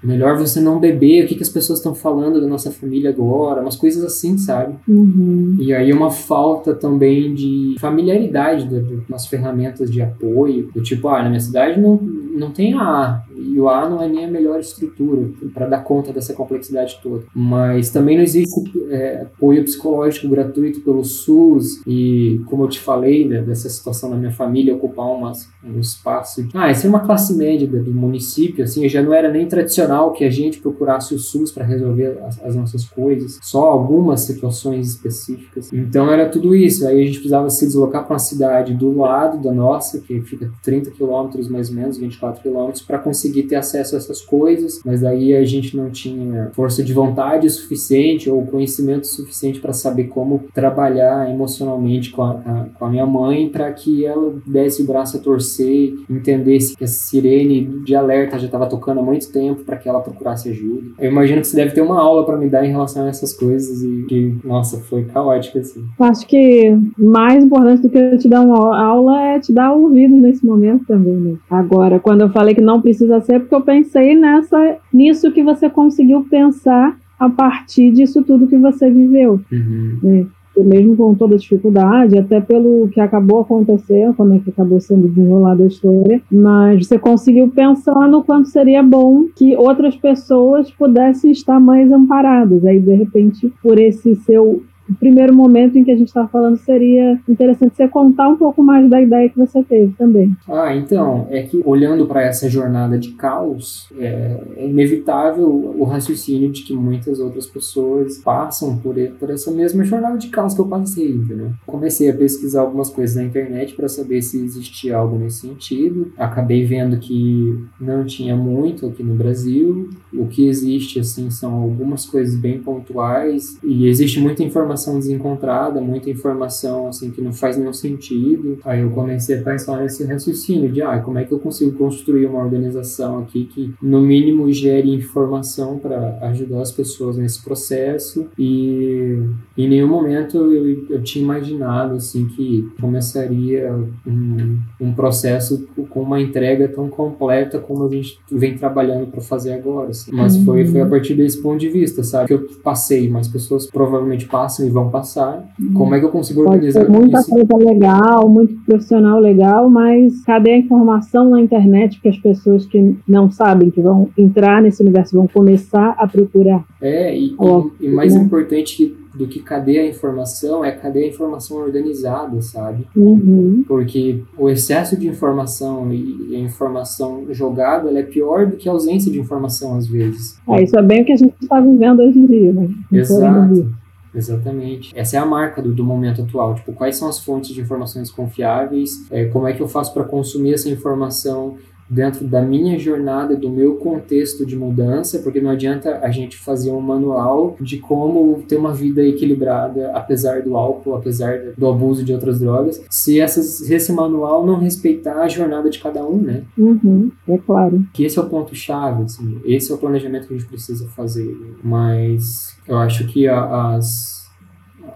melhor 0.04 0.38
você 0.38 0.60
não 0.60 0.80
beber, 0.80 1.24
o 1.24 1.28
que, 1.28 1.36
que 1.36 1.44
as 1.44 1.50
pessoas 1.50 1.80
estão 1.80 1.96
falando 1.96 2.42
da 2.42 2.48
nossa 2.48 2.70
família 2.70 3.10
agora, 3.10 3.62
umas 3.62 3.76
coisas 3.76 4.04
assim, 4.04 4.38
sabe? 4.38 4.76
Uhum. 4.88 5.56
E 5.60 5.74
aí 5.74 5.94
uma 5.94 6.12
falta 6.12 6.74
também 6.74 7.34
de 7.34 7.76
familiaridade 7.80 8.68
das 9.08 9.26
ferramentas 9.26 9.90
de 9.90 10.02
apoio, 10.02 10.70
do 10.74 10.84
tipo, 10.84 11.08
ah, 11.08 11.24
na 11.24 11.30
minha 11.30 11.40
cidade 11.40 11.80
não, 11.80 12.00
não 12.34 12.52
tem 12.52 12.74
A, 12.74 13.24
e 13.36 13.60
o 13.60 13.70
A 13.70 13.90
não 13.90 14.02
é 14.02 14.08
nem 14.08 14.26
a 14.26 14.32
melhor 14.32 14.60
estrutura 14.60 15.30
para 15.54 15.68
dar 15.68 15.84
conta 15.84 16.12
dessa 16.12 16.34
complexidade 16.34 17.00
toda. 17.02 17.24
Mas 17.34 17.90
também 17.90 18.18
não 18.18 18.24
existe 18.24 18.54
é, 18.90 19.22
apoio 19.22 19.64
psicológico 19.64 20.28
gratuito 20.30 20.82
pelo 20.82 21.04
SUS, 21.04 21.82
e 21.86 22.42
como 22.46 22.64
eu 22.64 22.70
te 22.70 22.80
falei, 22.80 23.28
né, 23.28 23.42
dessa 23.42 23.70
situação 23.70 24.10
da 24.10 24.16
minha 24.16 24.32
família 24.32 24.76
ocupar 24.76 25.06
umas, 25.08 25.50
um 25.64 25.80
espaço. 25.80 26.48
Ah, 26.54 26.72
isso 26.72 26.86
é 26.86 26.90
uma 26.90 27.02
classe 27.02 27.36
média 27.36 27.68
do 27.68 27.94
município, 27.94 28.64
assim, 28.64 28.88
já 28.90 29.02
não 29.02 29.14
era 29.14 29.32
nem 29.32 29.48
tradicional 29.48 30.12
que 30.12 30.24
a 30.24 30.30
gente 30.30 30.60
procurasse 30.60 31.14
o 31.14 31.20
SUS 31.20 31.52
para 31.52 31.66
resolver 31.66 32.20
as, 32.26 32.42
as, 32.44 32.56
nossas 32.56 32.86
coisas, 32.86 33.40
só 33.42 33.66
algumas 33.66 34.22
situações 34.22 34.90
específicas. 34.90 35.72
Então 35.72 36.12
era 36.12 36.30
tudo 36.30 36.56
isso. 36.56 36.88
Aí 36.88 37.02
a 37.02 37.06
gente 37.06 37.20
precisava 37.20 37.50
se 37.50 37.66
deslocar 37.66 38.06
para 38.06 38.14
uma 38.14 38.20
cidade 38.20 38.74
do 38.74 38.98
lado 38.98 39.42
da 39.42 39.52
nossa, 39.52 40.00
que 40.00 40.22
fica 40.22 40.52
30 40.64 40.92
quilômetros 40.92 41.48
mais 41.48 41.70
ou 41.70 41.76
menos, 41.76 41.98
24 42.24 42.42
quilômetros, 42.42 42.82
para 42.82 42.98
conseguir 42.98 43.44
ter 43.44 43.56
acesso 43.56 43.96
a 43.96 43.98
essas 43.98 44.22
coisas, 44.22 44.80
mas 44.86 45.04
aí 45.04 45.36
a 45.36 45.44
gente 45.44 45.76
não 45.76 45.90
tinha 45.90 46.52
força 46.54 46.84
de 46.84 46.94
vontade 46.94 47.50
suficiente 47.50 48.30
ou 48.30 48.46
conhecimento 48.46 49.08
suficiente 49.08 49.60
para 49.60 49.74
saber 49.74 50.06
como 50.06 50.46
trabalhar 50.54 51.30
emocionalmente 51.30 52.12
com 52.12 52.24
a, 52.24 52.32
a, 52.32 52.66
com 52.78 52.86
a 52.86 52.90
minha 52.90 53.06
mãe 53.06 53.50
para 53.50 53.72
que 53.72 54.06
ela 54.06 54.34
desse 54.46 54.82
o 54.82 54.86
braço 54.86 55.18
a 55.18 55.20
torcer 55.20 55.94
entendesse 56.10 56.76
que 56.76 56.84
a 56.84 56.88
sirene 56.88 57.82
de 57.84 57.96
alerta 57.96 58.40
já 58.40 58.46
estava 58.46 58.68
tocando 58.68 59.00
há 59.00 59.04
muito 59.04 59.32
tempo 59.32 59.64
para 59.64 59.78
que 59.78 59.90
ela 59.90 60.00
procurasse 60.00 60.50
ajuda. 60.50 60.92
Eu 61.00 61.12
imagino 61.12 61.42
que 61.42 61.48
você 61.48 61.56
deve 61.56 61.72
ter 61.72 61.82
uma 61.82 62.00
aula 62.00 62.26
para 62.26 62.38
me 62.38 62.50
dar 62.50 62.66
em 62.66 62.72
relação 62.72 63.06
a 63.06 63.10
essas 63.10 63.34
coisas 63.34 63.84
e 63.84 64.06
que, 64.08 64.38
nossa, 64.44 64.80
foi 64.82 65.04
caótico 65.06 65.60
assim. 65.60 65.84
Acho 66.00 66.28
que 66.28 66.76
mais 66.98 67.44
importante 67.44 67.82
do 67.82 67.90
que 67.90 68.18
te 68.18 68.30
dar 68.30 68.42
uma 68.42 68.80
aula 68.80 69.22
é 69.22 69.40
te 69.40 69.52
dar 69.52 69.74
ouvido 69.74 70.16
nesse 70.16 70.46
momento 70.46 70.86
também, 70.86 71.16
né? 71.16 71.36
Agora, 71.50 72.00
quando 72.00 72.13
eu 72.22 72.30
falei 72.30 72.56
que 72.56 72.62
não 72.62 72.82
precisa 72.82 73.20
ser, 73.22 73.40
porque 73.40 73.56
eu 73.56 73.62
pensei 73.62 74.16
nessa, 74.16 74.78
nisso 74.94 75.32
que 75.32 75.44
você 75.44 75.70
conseguiu 75.70 76.26
pensar 76.30 76.98
a 77.20 77.30
partir 77.30 77.92
disso 77.92 78.24
tudo 78.24 78.48
que 78.48 78.58
você 78.58 78.90
viveu. 78.90 79.40
Uhum. 79.52 79.98
Né? 80.02 80.26
mesmo 80.62 80.96
com 80.96 81.16
toda 81.16 81.36
a 81.36 81.38
dificuldade, 81.38 82.18
até 82.18 82.40
pelo 82.40 82.88
que 82.90 83.00
acabou 83.00 83.42
acontecendo, 83.42 84.14
como 84.14 84.36
é 84.36 84.40
que 84.40 84.52
acabou 84.52 84.80
sendo 84.80 85.08
desenrolada 85.08 85.64
a 85.64 85.68
história, 85.68 86.22
mas 86.32 86.86
você 86.86 87.00
conseguiu 87.00 87.50
pensar 87.50 88.08
no 88.08 88.24
quanto 88.24 88.50
seria 88.50 88.84
bom 88.84 89.26
que 89.36 89.56
outras 89.56 89.96
pessoas 89.96 90.70
pudessem 90.70 91.32
estar 91.32 91.60
mais 91.60 91.92
amparadas. 91.92 92.64
Aí, 92.66 92.80
de 92.80 92.94
repente, 92.94 93.52
por 93.64 93.80
esse 93.80 94.16
seu 94.18 94.62
o 94.90 94.94
primeiro 94.96 95.34
momento 95.34 95.78
em 95.78 95.84
que 95.84 95.92
a 95.92 95.96
gente 95.96 96.08
está 96.08 96.28
falando 96.28 96.58
seria 96.58 97.20
interessante 97.28 97.76
você 97.76 97.88
contar 97.88 98.30
um 98.30 98.36
pouco 98.36 98.62
mais 98.62 98.90
da 98.90 99.02
ideia 99.02 99.30
que 99.30 99.38
você 99.38 99.64
teve 99.64 99.94
também. 99.98 100.36
Ah, 100.48 100.76
então, 100.76 101.28
é 101.30 101.44
que 101.44 101.62
olhando 101.66 102.06
para 102.06 102.22
essa 102.22 102.50
jornada 102.50 102.98
de 102.98 103.12
caos, 103.12 103.90
é, 103.98 104.42
é, 104.58 104.68
inevitável 104.68 105.48
o 105.48 105.84
raciocínio 105.84 106.52
de 106.52 106.64
que 106.64 106.74
muitas 106.74 107.20
outras 107.20 107.46
pessoas 107.46 108.18
passam 108.20 108.78
por, 108.78 108.96
por 109.20 109.30
essa 109.30 109.52
mesma 109.52 109.84
jornada 109.84 110.18
de 110.18 110.28
caos 110.28 110.54
que 110.54 110.62
eu 110.62 110.68
passei, 110.68 111.12
entendeu? 111.12 111.52
Comecei 111.66 112.10
a 112.10 112.14
pesquisar 112.14 112.62
algumas 112.62 112.90
coisas 112.90 113.16
na 113.16 113.24
internet 113.24 113.74
para 113.76 113.88
saber 113.88 114.22
se 114.22 114.44
existia 114.44 114.98
algo 114.98 115.18
nesse 115.18 115.48
sentido. 115.48 116.12
Acabei 116.18 116.66
vendo 116.66 116.98
que 116.98 117.64
não 117.80 118.06
tinha 118.06 118.36
muito 118.36 118.86
aqui 118.88 119.04
no 119.04 119.16
Brasil. 119.16 119.90
O 120.14 120.28
que 120.28 120.48
existe, 120.48 121.00
assim, 121.00 121.30
são 121.30 121.54
algumas 121.54 122.06
coisas 122.06 122.36
bem 122.36 122.60
pontuais 122.60 123.58
e 123.64 123.88
existe 123.88 124.20
muita 124.20 124.44
informação 124.44 124.74
informação 124.84 125.00
desencontrada, 125.00 125.82
muita 125.82 126.10
informação 126.10 126.88
assim 126.88 127.12
que 127.12 127.22
não 127.22 127.32
faz 127.32 127.58
nenhum 127.58 127.74
sentido. 127.74 128.60
Aí 128.66 128.82
eu 128.82 128.90
comecei 128.92 129.40
a 129.40 129.42
pensar 129.42 129.82
nesse 129.82 130.04
raciocínio 130.04 130.72
de 130.72 130.82
ah, 130.82 131.00
como 131.00 131.18
é 131.18 131.24
que 131.24 131.32
eu 131.32 131.40
consigo 131.40 131.72
construir 131.78 132.26
uma 132.26 132.44
organização 132.44 133.20
aqui 133.20 133.46
que 133.46 133.74
no 133.82 134.02
mínimo 134.02 134.52
gere 134.52 134.94
informação 134.94 135.80
para 135.80 136.18
ajudar 136.24 136.62
as 136.62 136.72
pessoas 136.72 137.18
nesse 137.18 137.44
processo 137.44 138.28
e 138.38 139.20
em 139.58 139.70
nenhum 139.70 139.88
momento 139.88 140.38
eu, 140.38 140.86
eu 140.90 141.04
tinha 141.04 141.24
imaginado 141.24 141.96
assim 141.96 142.28
que 142.28 142.70
começaria 142.80 143.74
um, 144.06 144.60
um 144.80 144.94
processo 144.94 145.68
com 145.90 146.02
uma 146.02 146.22
entrega 146.22 146.68
tão 146.68 146.90
completa 146.90 147.60
como 147.60 147.86
a 147.86 147.90
gente 147.90 148.20
vem 148.32 148.58
trabalhando 148.58 149.08
para 149.08 149.22
fazer 149.22 149.54
agora. 149.54 149.90
Assim. 149.90 150.12
Mas 150.12 150.36
uhum. 150.36 150.46
foi, 150.46 150.66
foi 150.66 150.82
a 150.82 150.86
partir 150.86 151.14
desse 151.16 151.42
ponto 151.42 151.60
de 151.60 151.70
vista, 151.70 152.04
sabe? 152.04 152.28
Que 152.28 152.34
eu 152.34 152.48
passei, 152.64 153.10
mas 153.10 153.28
pessoas 153.28 153.68
provavelmente 153.68 154.26
passam 154.34 154.63
e 154.66 154.70
vão 154.70 154.90
passar. 154.90 155.46
Uhum. 155.60 155.74
Como 155.74 155.96
é 155.96 156.00
que 156.00 156.06
eu 156.06 156.10
consigo 156.10 156.44
Pode 156.44 156.56
organizar 156.56 156.86
ser 156.86 156.92
muita 156.92 157.20
isso? 157.20 157.30
coisa 157.30 157.58
legal, 157.58 158.30
muito 158.30 158.56
profissional 158.66 159.20
legal, 159.20 159.70
mas 159.70 160.24
cadê 160.24 160.52
a 160.52 160.58
informação 160.58 161.30
na 161.30 161.42
internet 161.42 162.00
para 162.02 162.12
as 162.12 162.18
pessoas 162.18 162.66
que 162.66 162.96
não 163.08 163.30
sabem, 163.32 163.70
que 163.70 163.82
vão 163.82 164.10
entrar 164.18 164.62
nesse 164.62 164.82
universo, 164.82 165.16
vão 165.16 165.28
começar 165.28 165.96
a 165.98 166.08
procurar? 166.08 166.64
É, 166.82 167.16
e, 167.18 167.36
e, 167.36 167.86
e 167.86 167.90
mais 167.90 168.16
né? 168.16 168.22
importante 168.22 168.96
do 169.14 169.28
que 169.28 169.40
cadê 169.40 169.80
a 169.80 169.88
informação 169.88 170.66
é 170.66 170.72
cadê 170.72 171.04
a 171.04 171.08
informação 171.08 171.58
organizada, 171.58 172.42
sabe? 172.42 172.88
Uhum. 172.96 173.64
Porque 173.68 174.22
o 174.38 174.50
excesso 174.50 174.98
de 174.98 175.08
informação 175.08 175.94
e 175.94 176.36
a 176.36 176.40
informação 176.40 177.26
jogada 177.30 177.92
é 177.98 178.04
pior 178.04 178.48
do 178.48 178.58
que 178.58 178.68
a 178.68 178.72
ausência 178.72 179.12
de 179.12 179.20
informação 179.20 179.78
às 179.78 179.88
vezes. 179.88 180.40
É, 180.50 180.64
isso 180.64 180.78
é 180.78 180.82
bem 180.82 181.04
o 181.04 181.06
que 181.06 181.12
a 181.12 181.18
gente 181.18 181.36
está 181.42 181.60
vivendo 181.60 182.00
hoje 182.00 182.20
em 182.20 182.26
dia, 182.26 182.54
né? 182.54 182.70
Exato. 182.92 183.83
Exatamente. 184.14 184.92
Essa 184.96 185.18
é 185.18 185.20
a 185.20 185.26
marca 185.26 185.62
do, 185.62 185.74
do, 185.74 185.84
momento 185.84 186.22
atual. 186.22 186.56
Tipo, 186.56 186.74
quais 186.74 186.96
são 186.96 187.08
as 187.08 187.20
fontes 187.20 187.54
de 187.54 187.62
informações 187.62 188.12
confiáveis? 188.12 189.06
É, 189.10 189.26
como 189.26 189.48
é 189.48 189.54
que 189.54 189.62
eu 189.62 189.68
faço 189.68 189.94
para 189.94 190.04
consumir 190.04 190.54
essa 190.54 190.70
informação 190.70 191.58
dentro 191.90 192.26
da 192.26 192.42
minha 192.42 192.78
jornada, 192.80 193.36
do 193.36 193.50
meu 193.50 193.76
contexto 193.76 194.46
de 194.46 194.56
mudança, 194.56 195.20
porque 195.20 195.42
não 195.42 195.52
adianta 195.52 196.00
a 196.02 196.10
gente 196.10 196.38
fazer 196.38 196.72
um 196.72 196.82
manual 196.82 197.56
de 197.60 197.78
como 197.78 198.44
ter 198.48 198.58
uma 198.58 198.74
vida 198.74 199.04
equilibrada, 199.04 199.92
apesar 199.92 200.42
do 200.42 200.56
álcool, 200.56 200.96
apesar 200.96 201.54
do 201.58 201.68
abuso 201.68 202.04
de 202.04 202.14
outras 202.14 202.40
drogas, 202.40 202.84
se 202.90 203.20
essas, 203.20 203.70
esse 203.70 203.92
manual 203.92 204.46
não 204.46 204.60
respeitar 204.60 205.22
a 205.22 205.28
jornada 205.28 205.70
de 205.70 205.80
cada 205.80 206.06
um, 206.06 206.18
né? 206.18 206.44
Uhum, 206.58 207.12
é 207.28 207.38
claro. 207.38 207.86
Que 207.94 208.06
esse 208.06 208.18
é 208.18 208.22
o 208.22 208.30
ponto-chave, 208.30 209.04
assim, 209.04 209.40
esse 209.46 209.72
é 209.72 209.76
o 209.76 209.78
planejamento 209.78 210.28
que 210.28 210.34
a 210.34 210.38
gente 210.38 210.50
precisa 210.50 210.88
fazer. 210.90 211.38
Mas 211.64 212.58
eu 212.68 212.78
acho 212.78 213.08
que 213.08 213.28
a, 213.28 213.76
as 213.76 214.23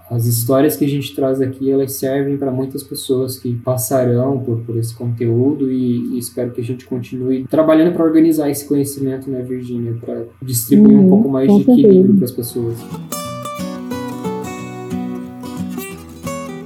as 0.09 0.25
histórias 0.25 0.77
que 0.77 0.85
a 0.85 0.87
gente 0.87 1.13
traz 1.13 1.41
aqui 1.41 1.69
elas 1.69 1.93
servem 1.93 2.37
para 2.37 2.51
muitas 2.51 2.81
pessoas 2.81 3.37
que 3.37 3.53
passarão 3.55 4.39
por, 4.39 4.59
por 4.61 4.77
esse 4.77 4.95
conteúdo 4.95 5.71
e, 5.71 6.15
e 6.15 6.17
espero 6.17 6.51
que 6.51 6.61
a 6.61 6.63
gente 6.63 6.85
continue 6.85 7.45
trabalhando 7.45 7.93
para 7.93 8.05
organizar 8.05 8.49
esse 8.49 8.65
conhecimento, 8.65 9.29
né, 9.29 9.41
Virgínia, 9.41 9.95
para 9.99 10.25
distribuir 10.41 10.97
uhum, 10.97 11.05
um 11.05 11.09
pouco 11.09 11.29
mais 11.29 11.53
de 11.53 11.61
equilíbrio 11.61 12.15
para 12.15 12.25
as 12.25 12.31
pessoas. 12.31 12.77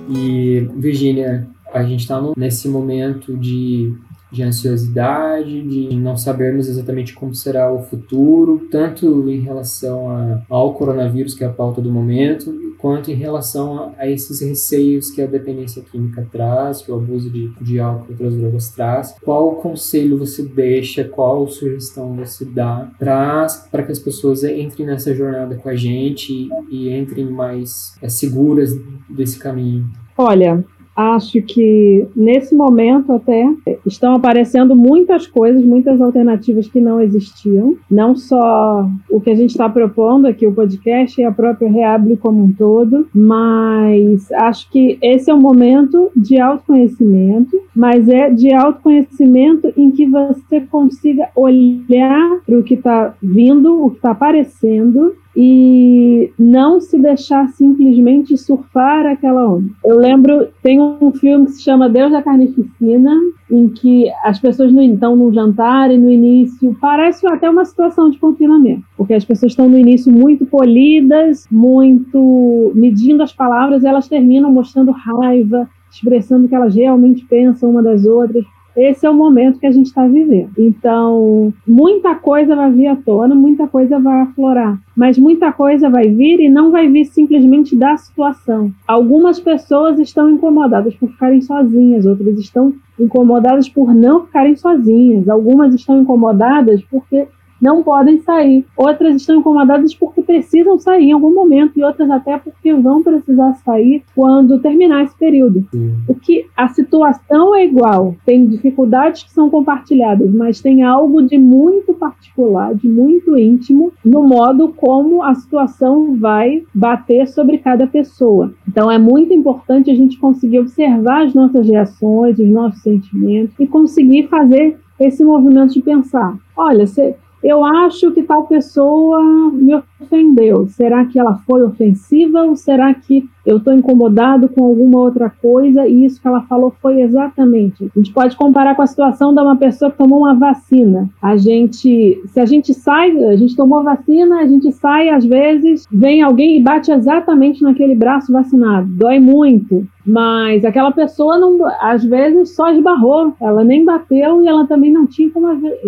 E, 0.10 0.68
Virgínia, 0.78 1.48
a 1.74 1.84
gente 1.84 2.02
está 2.02 2.22
nesse 2.38 2.68
momento 2.68 3.36
de 3.38 3.94
de 4.32 4.44
ansiosidade, 4.44 5.62
de 5.62 5.96
não 5.96 6.16
sabermos 6.16 6.68
exatamente 6.68 7.14
como 7.14 7.36
será 7.36 7.72
o 7.72 7.84
futuro, 7.84 8.68
tanto 8.72 9.30
em 9.30 9.42
relação 9.42 10.10
a, 10.10 10.42
ao 10.50 10.74
coronavírus, 10.74 11.34
que 11.34 11.44
é 11.44 11.48
a 11.48 11.52
pauta 11.52 11.82
do 11.82 11.92
momento, 11.92 12.54
quanto 12.78 13.12
em 13.12 13.16
relação 13.16 13.78
a, 13.78 13.94
a, 14.00 14.10
esses 14.10 14.42
receios 14.42 15.12
que 15.12 15.22
a 15.22 15.28
dependência 15.28 15.84
química 15.84 16.28
traz, 16.32 16.82
que 16.82 16.92
o 16.92 16.96
abuso 16.96 17.30
de, 17.30 17.50
de 17.62 17.80
álcool 17.80 18.08
e 18.10 18.12
outras 18.14 18.36
drogas 18.36 18.70
traz. 18.70 19.16
Qual 19.22 19.56
conselho 19.56 20.18
você 20.18 20.44
deixa, 20.44 21.04
qual 21.04 21.48
sugestão 21.48 22.16
você 22.16 22.46
dá 22.46 22.90
para 22.98 23.84
que 23.86 23.92
as 23.92 24.00
pessoas 24.00 24.44
entrem 24.44 24.88
nessa 24.88 25.14
jornada 25.14 25.56
com 25.56 25.70
a 25.70 25.76
gente 25.76 26.34
e, 26.34 26.88
e 26.88 26.98
entrem 26.98 27.30
mais 27.30 27.96
é, 28.02 28.10
seguras 28.10 28.72
desse 29.10 29.38
caminho? 29.38 29.90
Olha, 30.18 30.64
acho 31.02 31.42
que 31.42 32.08
nesse 32.16 32.56
momento 32.56 33.12
até 33.12 33.48
estão 33.86 34.16
aparecendo 34.16 34.76
muitas 34.76 35.28
coisas, 35.28 35.64
muitas 35.64 36.02
alternativas 36.02 36.68
que 36.68 36.80
não 36.80 37.02
existiam. 37.02 37.76
Não 37.90 38.16
só 38.16 38.88
o 39.10 39.20
que 39.20 39.30
a 39.30 39.36
gente 39.36 39.52
está 39.52 39.70
propondo 39.70 40.26
aqui, 40.28 40.46
o 40.46 40.54
podcast 40.54 41.20
e 41.20 41.24
a 41.24 41.32
própria 41.32 41.70
Reable 41.70 42.18
como 42.18 42.44
um 42.44 42.52
todo, 42.52 43.08
mas 43.14 44.32
acho 44.34 44.70
que 44.70 44.98
esse 45.02 45.30
é 45.30 45.34
um 45.34 45.42
momento 45.42 46.10
de 46.16 46.40
autoconhecimento, 46.40 47.60
mas 47.76 48.08
é 48.08 48.30
de 48.30 48.54
autoconhecimento 48.54 49.72
em 49.78 49.92
que 49.92 50.06
você 50.06 50.62
consiga 50.62 51.30
olhar 51.36 52.42
para 52.46 52.58
o 52.58 52.64
que 52.64 52.76
está 52.76 53.14
vindo, 53.22 53.86
o 53.86 53.90
que 53.92 53.98
está 53.98 54.12
aparecendo 54.12 55.16
e 55.36 56.32
não 56.38 56.80
se 56.80 57.00
deixar 57.00 57.48
simplesmente 57.50 58.38
surfar 58.38 59.06
aquela 59.06 59.48
onda. 59.48 59.70
Eu 59.86 59.98
lembro, 59.98 60.48
tem 60.62 60.82
um 60.82 61.12
filme 61.12 61.46
que 61.46 61.54
se 61.54 61.64
chama 61.64 61.90
Deus 61.90 62.12
da 62.12 62.22
Carnificina, 62.22 63.12
em 63.50 63.70
que 63.70 64.10
as 64.24 64.40
pessoas 64.40 64.72
não 64.72 64.82
estão 64.82 65.16
num 65.16 65.34
jantar 65.34 65.92
e 65.92 65.98
no 65.98 66.12
início 66.12 66.76
parece 66.80 67.26
até 67.28 67.50
uma 67.50 67.66
situação 67.66 68.10
de 68.10 68.18
confinamento, 68.18 68.84
porque 68.98 69.14
as 69.14 69.26
pessoas 69.26 69.52
estão 69.52 69.70
no 69.70 69.78
início 69.78 70.12
muito 70.12 70.46
polidas, 70.46 71.48
muito 71.52 72.72
medindo 72.76 73.24
as 73.24 73.34
palavras, 73.34 73.84
e 73.84 73.88
elas 73.88 74.08
terminam 74.08 74.52
mostrando 74.52 74.92
raiva, 74.92 75.70
expressando 75.92 76.46
o 76.46 76.50
que 76.50 76.56
elas 76.56 76.76
realmente 76.76 77.26
pensam 77.26 77.70
uma 77.70 77.84
das 77.84 78.06
outras 78.06 78.46
esse 78.76 79.06
é 79.06 79.10
o 79.10 79.14
momento 79.14 79.60
que 79.60 79.68
a 79.68 79.72
gente 79.72 79.88
está 79.88 80.06
vivendo. 80.08 80.52
Então, 80.58 81.54
muita 81.68 82.16
coisa 82.16 82.56
vai 82.56 82.72
vir 82.72 82.88
à 82.88 82.96
tona, 82.96 83.36
muita 83.36 83.68
coisa 83.68 84.00
vai 84.00 84.22
aflorar, 84.22 84.80
mas 84.96 85.18
muita 85.18 85.52
coisa 85.52 85.90
vai 85.90 86.08
vir 86.08 86.40
e 86.40 86.50
não 86.50 86.72
vai 86.72 86.88
vir 86.88 87.06
simplesmente 87.06 87.76
da 87.76 87.98
situação. 87.98 88.72
Algumas 88.88 89.40
pessoas 89.40 90.00
estão 90.00 90.30
incomodadas 90.30 90.96
por 90.96 91.10
ficarem 91.10 91.42
sozinhas, 91.42 92.06
outras 92.06 92.38
estão 92.40 92.74
incomodadas 93.00 93.68
por 93.68 93.94
não 93.94 94.26
ficarem 94.26 94.56
sozinhas, 94.56 95.28
algumas 95.28 95.74
estão 95.74 96.02
incomodadas 96.02 96.82
porque 96.84 97.28
não 97.62 97.84
podem 97.84 98.20
sair. 98.22 98.66
Outras 98.76 99.16
estão 99.16 99.38
incomodadas 99.38 99.94
porque 99.94 100.22
precisam 100.22 100.80
sair 100.80 101.10
em 101.10 101.12
algum 101.12 101.34
momento 101.34 101.78
e 101.78 101.84
outras 101.84 102.10
até 102.10 102.38
porque 102.38 102.74
vão 102.74 103.04
precisar 103.04 103.54
sair 103.64 104.04
quando 104.16 104.60
terminar 104.60 105.04
esse 105.04 105.18
período. 105.18 105.66
Sim. 105.72 105.94
O 106.08 106.16
que 106.16 106.46
a 106.58 106.68
situação 106.70 107.56
é 107.56 107.66
igual, 107.66 108.16
tem 108.26 108.46
dificuldades 108.48 109.24
que 109.24 109.32
são 109.32 109.50
compartilhadas, 109.50 110.32
mas 110.34 110.62
tem 110.62 110.84
algo 110.84 111.22
de 111.22 111.38
muito 111.38 111.94
particular, 111.94 112.74
de 112.74 112.90
muito 112.90 113.38
íntimo 113.38 113.92
no 114.04 114.24
modo 114.24 114.70
como 114.70 115.22
a 115.24 115.36
situação 115.36 116.16
vai 116.16 116.64
bater 116.74 117.28
sobre 117.28 117.58
cada 117.60 117.86
pessoa. 117.86 118.54
Então 118.68 118.90
é 118.90 118.98
muito 118.98 119.34
importante 119.34 119.92
a 119.92 119.96
gente 119.96 120.18
conseguir 120.18 120.60
observar 120.60 121.26
as 121.26 121.34
nossas 121.34 121.68
reações, 121.68 122.40
os 122.40 122.50
nossos 122.50 122.82
sentimentos 122.82 123.54
e 123.60 123.68
conseguir 123.68 124.28
fazer 124.28 124.78
esse 125.00 125.24
movimento 125.24 125.74
de 125.74 125.82
pensar, 125.82 126.38
olha, 126.56 126.86
você 126.86 127.16
eu 127.44 127.64
acho 127.66 128.12
que 128.12 128.24
tal 128.24 128.46
pessoa 128.46 129.22
me 129.52 129.76
ofendeu. 130.00 130.68
Será 130.68 131.06
que 131.06 131.20
ela 131.20 131.36
foi 131.48 131.64
ofensiva 131.64 132.44
ou 132.44 132.56
será 132.56 132.94
que 132.94 133.28
eu 133.44 133.58
estou 133.58 133.74
incomodado 133.74 134.48
com 134.50 134.64
alguma 134.64 135.00
outra 135.00 135.30
coisa 135.30 135.88
e 135.88 136.06
isso 136.06 136.22
que 136.22 136.28
ela 136.28 136.42
falou 136.44 136.74
foi 136.82 137.02
exatamente? 137.02 137.90
A 137.96 138.00
gente 138.00 138.14
pode 138.14 138.36
comparar 138.36 138.76
com 138.76 138.84
a 138.84 138.88
situação 138.88 139.34
de 139.34 139.42
uma 139.42 139.56
pessoa 139.56 139.90
que 139.90 139.98
tomou 139.98 140.20
uma 140.20 140.36
vacina. 140.36 141.10
A 141.22 141.36
gente, 141.36 142.22
se 142.28 142.40
a 142.40 142.46
gente 142.46 142.74
sai, 142.74 143.12
a 143.26 143.36
gente 143.36 143.56
tomou 143.56 143.84
vacina, 143.84 144.42
a 144.42 144.48
gente 144.48 144.72
sai 144.72 145.10
às 145.10 145.26
vezes, 145.26 145.88
vem 145.92 146.22
alguém 146.22 146.58
e 146.58 146.62
bate 146.62 146.92
exatamente 146.92 147.64
naquele 147.64 147.96
braço 147.96 148.32
vacinado. 148.32 148.88
Dói 148.88 149.20
muito. 149.20 149.88
Mas 150.06 150.66
aquela 150.66 150.92
pessoa 150.92 151.38
não, 151.38 151.60
às 151.80 152.04
vezes 152.04 152.56
só 152.56 152.72
esbarrou, 152.72 153.34
ela 153.40 153.64
nem 153.64 153.86
bateu 153.86 154.42
e 154.42 154.48
ela 154.48 154.66
também 154.66 154.92
não 154.92 155.06
tinha 155.06 155.30
como, 155.30 155.48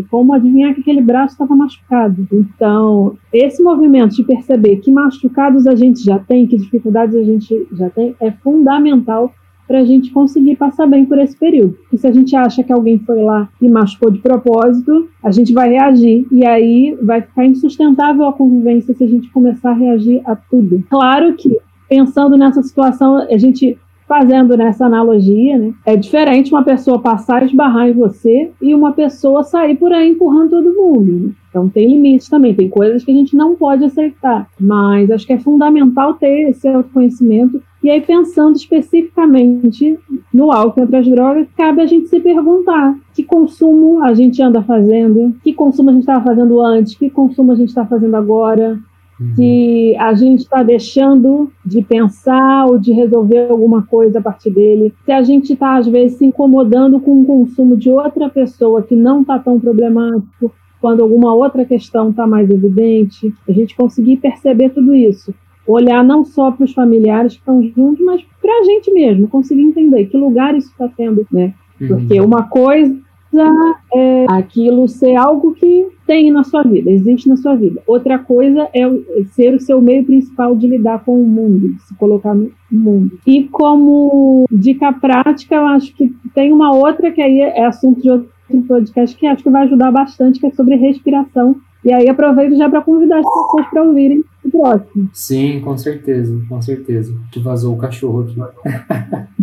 como 0.09 0.33
adivinhar 0.33 0.73
que 0.73 0.81
aquele 0.81 1.01
braço 1.01 1.33
estava 1.33 1.55
machucado. 1.55 2.27
Então, 2.31 3.17
esse 3.31 3.61
movimento 3.63 4.15
de 4.15 4.23
perceber 4.23 4.77
que 4.77 4.91
machucados 4.91 5.65
a 5.65 5.75
gente 5.75 6.03
já 6.03 6.19
tem, 6.19 6.45
que 6.45 6.57
dificuldades 6.57 7.15
a 7.15 7.23
gente 7.23 7.67
já 7.71 7.89
tem, 7.89 8.15
é 8.19 8.31
fundamental 8.31 9.31
para 9.67 9.79
a 9.79 9.85
gente 9.85 10.11
conseguir 10.11 10.57
passar 10.57 10.85
bem 10.85 11.05
por 11.05 11.17
esse 11.17 11.37
período. 11.37 11.77
E 11.91 11.97
se 11.97 12.05
a 12.05 12.11
gente 12.11 12.35
acha 12.35 12.63
que 12.63 12.71
alguém 12.71 12.99
foi 12.99 13.23
lá 13.23 13.49
e 13.61 13.69
machucou 13.69 14.11
de 14.11 14.19
propósito, 14.19 15.09
a 15.23 15.31
gente 15.31 15.53
vai 15.53 15.69
reagir 15.69 16.27
e 16.31 16.45
aí 16.45 16.97
vai 17.01 17.21
ficar 17.21 17.45
insustentável 17.45 18.25
a 18.25 18.33
convivência 18.33 18.93
se 18.93 19.03
a 19.03 19.07
gente 19.07 19.31
começar 19.31 19.71
a 19.71 19.75
reagir 19.75 20.21
a 20.25 20.35
tudo. 20.35 20.83
Claro 20.89 21.33
que 21.35 21.57
pensando 21.89 22.37
nessa 22.37 22.61
situação, 22.61 23.17
a 23.17 23.37
gente 23.37 23.77
fazendo 24.13 24.55
nessa 24.55 24.85
analogia, 24.85 25.57
né, 25.57 25.73
é 25.83 25.95
diferente 25.95 26.51
uma 26.51 26.63
pessoa 26.63 27.01
passar 27.01 27.41
e 27.41 27.47
esbarrar 27.47 27.89
em 27.89 27.93
você 27.93 28.51
e 28.61 28.75
uma 28.75 28.91
pessoa 28.91 29.43
sair 29.43 29.75
por 29.75 29.91
aí 29.91 30.11
empurrando 30.11 30.51
todo 30.51 30.75
mundo. 30.75 31.11
Né? 31.11 31.31
Então 31.49 31.67
tem 31.67 31.87
limites 31.87 32.29
também, 32.29 32.53
tem 32.53 32.69
coisas 32.69 33.03
que 33.03 33.09
a 33.09 33.13
gente 33.15 33.35
não 33.35 33.55
pode 33.55 33.83
aceitar, 33.83 34.47
mas 34.59 35.09
acho 35.09 35.25
que 35.25 35.33
é 35.33 35.39
fundamental 35.39 36.13
ter 36.13 36.49
esse 36.49 36.67
autoconhecimento. 36.67 37.59
E 37.83 37.89
aí, 37.89 38.01
pensando 38.01 38.55
especificamente 38.55 39.99
no 40.31 40.51
álcool 40.51 40.81
e 40.81 40.83
outras 40.83 41.07
drogas, 41.07 41.47
cabe 41.57 41.81
a 41.81 41.85
gente 41.85 42.07
se 42.07 42.19
perguntar 42.19 42.95
que 43.15 43.23
consumo 43.23 44.03
a 44.03 44.13
gente 44.13 44.41
anda 44.41 44.61
fazendo, 44.61 45.35
que 45.43 45.53
consumo 45.53 45.89
a 45.89 45.93
gente 45.93 46.03
estava 46.03 46.23
fazendo 46.23 46.61
antes, 46.61 46.95
que 46.95 47.09
consumo 47.09 47.51
a 47.51 47.55
gente 47.55 47.69
está 47.69 47.85
fazendo 47.85 48.15
agora, 48.15 48.79
uhum. 49.19 49.35
se 49.35 49.95
a 49.99 50.13
gente 50.13 50.39
está 50.39 50.63
deixando 50.63 51.51
de 51.65 51.81
pensar 51.81 52.65
ou 52.65 52.77
de 52.77 52.91
resolver 52.91 53.49
alguma 53.49 53.83
coisa 53.83 54.19
a 54.19 54.21
partir 54.21 54.51
dele, 54.51 54.93
se 55.05 55.11
a 55.11 55.21
gente 55.21 55.53
está, 55.53 55.77
às 55.77 55.87
vezes, 55.87 56.17
se 56.17 56.25
incomodando 56.25 56.99
com 56.99 57.21
o 57.21 57.25
consumo 57.25 57.75
de 57.75 57.89
outra 57.89 58.29
pessoa 58.29 58.81
que 58.81 58.95
não 58.95 59.21
está 59.21 59.39
tão 59.39 59.59
problemático, 59.59 60.51
quando 60.83 61.01
alguma 61.01 61.33
outra 61.33 61.63
questão 61.63 62.09
está 62.09 62.27
mais 62.27 62.49
evidente, 62.49 63.33
a 63.47 63.53
gente 63.53 63.73
conseguir 63.73 64.17
perceber 64.17 64.69
tudo 64.69 64.93
isso. 64.93 65.33
Olhar 65.65 66.03
não 66.03 66.25
só 66.25 66.51
para 66.51 66.65
os 66.65 66.73
familiares 66.73 67.35
que 67.35 67.39
estão 67.39 67.63
juntos, 67.63 68.03
mas 68.03 68.21
para 68.41 68.51
a 68.51 68.63
gente 68.65 68.91
mesmo, 68.91 69.29
conseguir 69.29 69.61
entender 69.61 70.07
que 70.07 70.17
lugar 70.17 70.53
isso 70.57 70.69
está 70.71 70.89
tendo, 70.89 71.25
né? 71.31 71.53
Uhum. 71.79 71.87
Porque 71.87 72.19
uma 72.19 72.43
coisa 72.43 72.93
é 73.41 74.25
aquilo 74.29 74.87
ser 74.87 75.15
algo 75.15 75.53
que 75.53 75.87
tem 76.05 76.31
na 76.31 76.43
sua 76.43 76.63
vida, 76.63 76.91
existe 76.91 77.29
na 77.29 77.37
sua 77.37 77.55
vida. 77.55 77.81
Outra 77.87 78.19
coisa 78.19 78.67
é 78.73 78.83
ser 79.31 79.55
o 79.55 79.59
seu 79.59 79.81
meio 79.81 80.03
principal 80.03 80.55
de 80.55 80.67
lidar 80.67 81.03
com 81.03 81.21
o 81.21 81.25
mundo, 81.25 81.73
de 81.73 81.81
se 81.83 81.95
colocar 81.95 82.33
no 82.33 82.51
mundo. 82.71 83.17
E 83.25 83.43
como 83.45 84.45
dica 84.51 84.91
prática, 84.91 85.55
eu 85.55 85.65
acho 85.65 85.95
que 85.95 86.13
tem 86.33 86.51
uma 86.51 86.75
outra 86.75 87.11
que 87.11 87.21
aí 87.21 87.39
é 87.39 87.65
assunto 87.65 88.01
de 88.01 88.09
outro 88.09 88.29
podcast 88.67 89.17
que 89.17 89.25
acho 89.25 89.43
que 89.43 89.49
vai 89.49 89.63
ajudar 89.63 89.91
bastante, 89.91 90.39
que 90.39 90.47
é 90.47 90.51
sobre 90.51 90.75
respiração. 90.75 91.55
E 91.83 91.91
aí 91.91 92.09
aproveito 92.09 92.55
já 92.55 92.69
para 92.69 92.81
convidar 92.81 93.19
as 93.19 93.25
pessoas 93.25 93.67
para 93.69 93.83
ouvirem 93.83 94.23
próximo. 94.49 95.09
Sim, 95.13 95.59
com 95.61 95.77
certeza, 95.77 96.39
com 96.47 96.61
certeza. 96.61 97.13
Que 97.31 97.39
vazou 97.39 97.73
o 97.73 97.77
cachorro 97.77 98.21
aqui. 98.21 98.35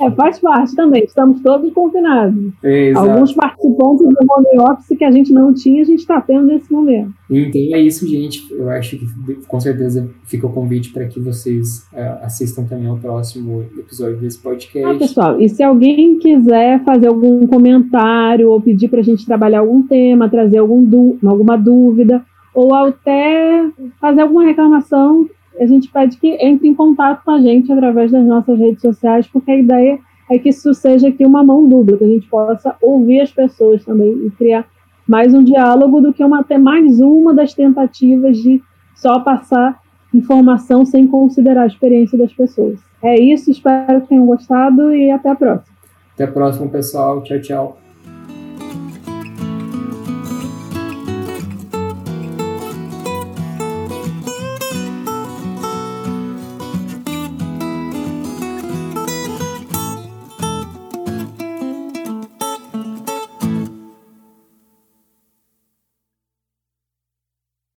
É, 0.00 0.10
faz 0.12 0.38
parte 0.38 0.74
também, 0.74 1.04
estamos 1.04 1.42
todos 1.42 1.70
confinados. 1.74 2.52
Exato. 2.62 3.10
Alguns 3.10 3.32
participantes 3.34 4.06
do 4.06 4.16
home 4.30 4.70
office 4.70 4.96
que 4.96 5.04
a 5.04 5.10
gente 5.10 5.30
não 5.30 5.52
tinha, 5.52 5.82
a 5.82 5.84
gente 5.84 6.00
está 6.00 6.20
tendo 6.20 6.46
nesse 6.46 6.72
momento. 6.72 7.12
Então 7.28 7.60
é 7.76 7.80
isso, 7.80 8.06
gente. 8.08 8.50
Eu 8.50 8.70
acho 8.70 8.96
que 8.96 9.06
com 9.46 9.60
certeza 9.60 10.08
fica 10.24 10.46
o 10.46 10.52
convite 10.52 10.90
para 10.92 11.06
que 11.06 11.20
vocês 11.20 11.86
uh, 11.92 12.24
assistam 12.24 12.64
também 12.64 12.86
ao 12.86 12.96
próximo 12.96 13.62
episódio 13.78 14.16
desse 14.16 14.38
podcast. 14.38 14.96
Ah, 14.96 14.98
pessoal, 14.98 15.40
e 15.40 15.48
se 15.48 15.62
alguém 15.62 16.18
quiser 16.18 16.82
fazer 16.82 17.08
algum 17.08 17.46
comentário 17.46 18.50
ou 18.50 18.60
pedir 18.60 18.88
para 18.88 19.00
a 19.00 19.04
gente 19.04 19.26
trabalhar 19.26 19.60
algum 19.60 19.82
tema, 19.82 20.28
trazer 20.28 20.58
algum 20.58 20.80
alguma 21.24 21.56
dúvida, 21.56 22.24
ou 22.54 22.74
até 22.74 23.68
fazer 24.00 24.22
alguma 24.22 24.44
reclamação, 24.44 25.28
a 25.58 25.66
gente 25.66 25.90
pede 25.90 26.16
que 26.16 26.28
entre 26.40 26.68
em 26.68 26.74
contato 26.74 27.24
com 27.24 27.32
a 27.32 27.40
gente 27.40 27.72
através 27.72 28.10
das 28.10 28.24
nossas 28.24 28.58
redes 28.58 28.80
sociais, 28.80 29.26
porque 29.26 29.50
a 29.50 29.58
ideia 29.58 29.98
é 30.30 30.38
que 30.38 30.48
isso 30.48 30.72
seja 30.72 31.08
aqui 31.08 31.24
uma 31.24 31.42
mão 31.42 31.68
dupla, 31.68 31.98
que 31.98 32.04
a 32.04 32.08
gente 32.08 32.28
possa 32.28 32.74
ouvir 32.80 33.20
as 33.20 33.32
pessoas 33.32 33.84
também 33.84 34.26
e 34.26 34.30
criar 34.30 34.66
mais 35.06 35.34
um 35.34 35.42
diálogo 35.42 36.00
do 36.00 36.12
que 36.12 36.22
uma, 36.22 36.44
ter 36.44 36.58
mais 36.58 37.00
uma 37.00 37.34
das 37.34 37.52
tentativas 37.52 38.36
de 38.36 38.62
só 38.94 39.18
passar 39.20 39.80
informação 40.14 40.84
sem 40.84 41.06
considerar 41.06 41.62
a 41.62 41.66
experiência 41.66 42.16
das 42.16 42.32
pessoas. 42.32 42.78
É 43.02 43.18
isso, 43.18 43.50
espero 43.50 44.02
que 44.02 44.08
tenham 44.08 44.26
gostado 44.26 44.94
e 44.94 45.10
até 45.10 45.30
a 45.30 45.34
próxima. 45.34 45.76
Até 46.14 46.24
a 46.24 46.32
próxima, 46.32 46.68
pessoal. 46.68 47.22
Tchau, 47.22 47.40
tchau. 47.40 47.79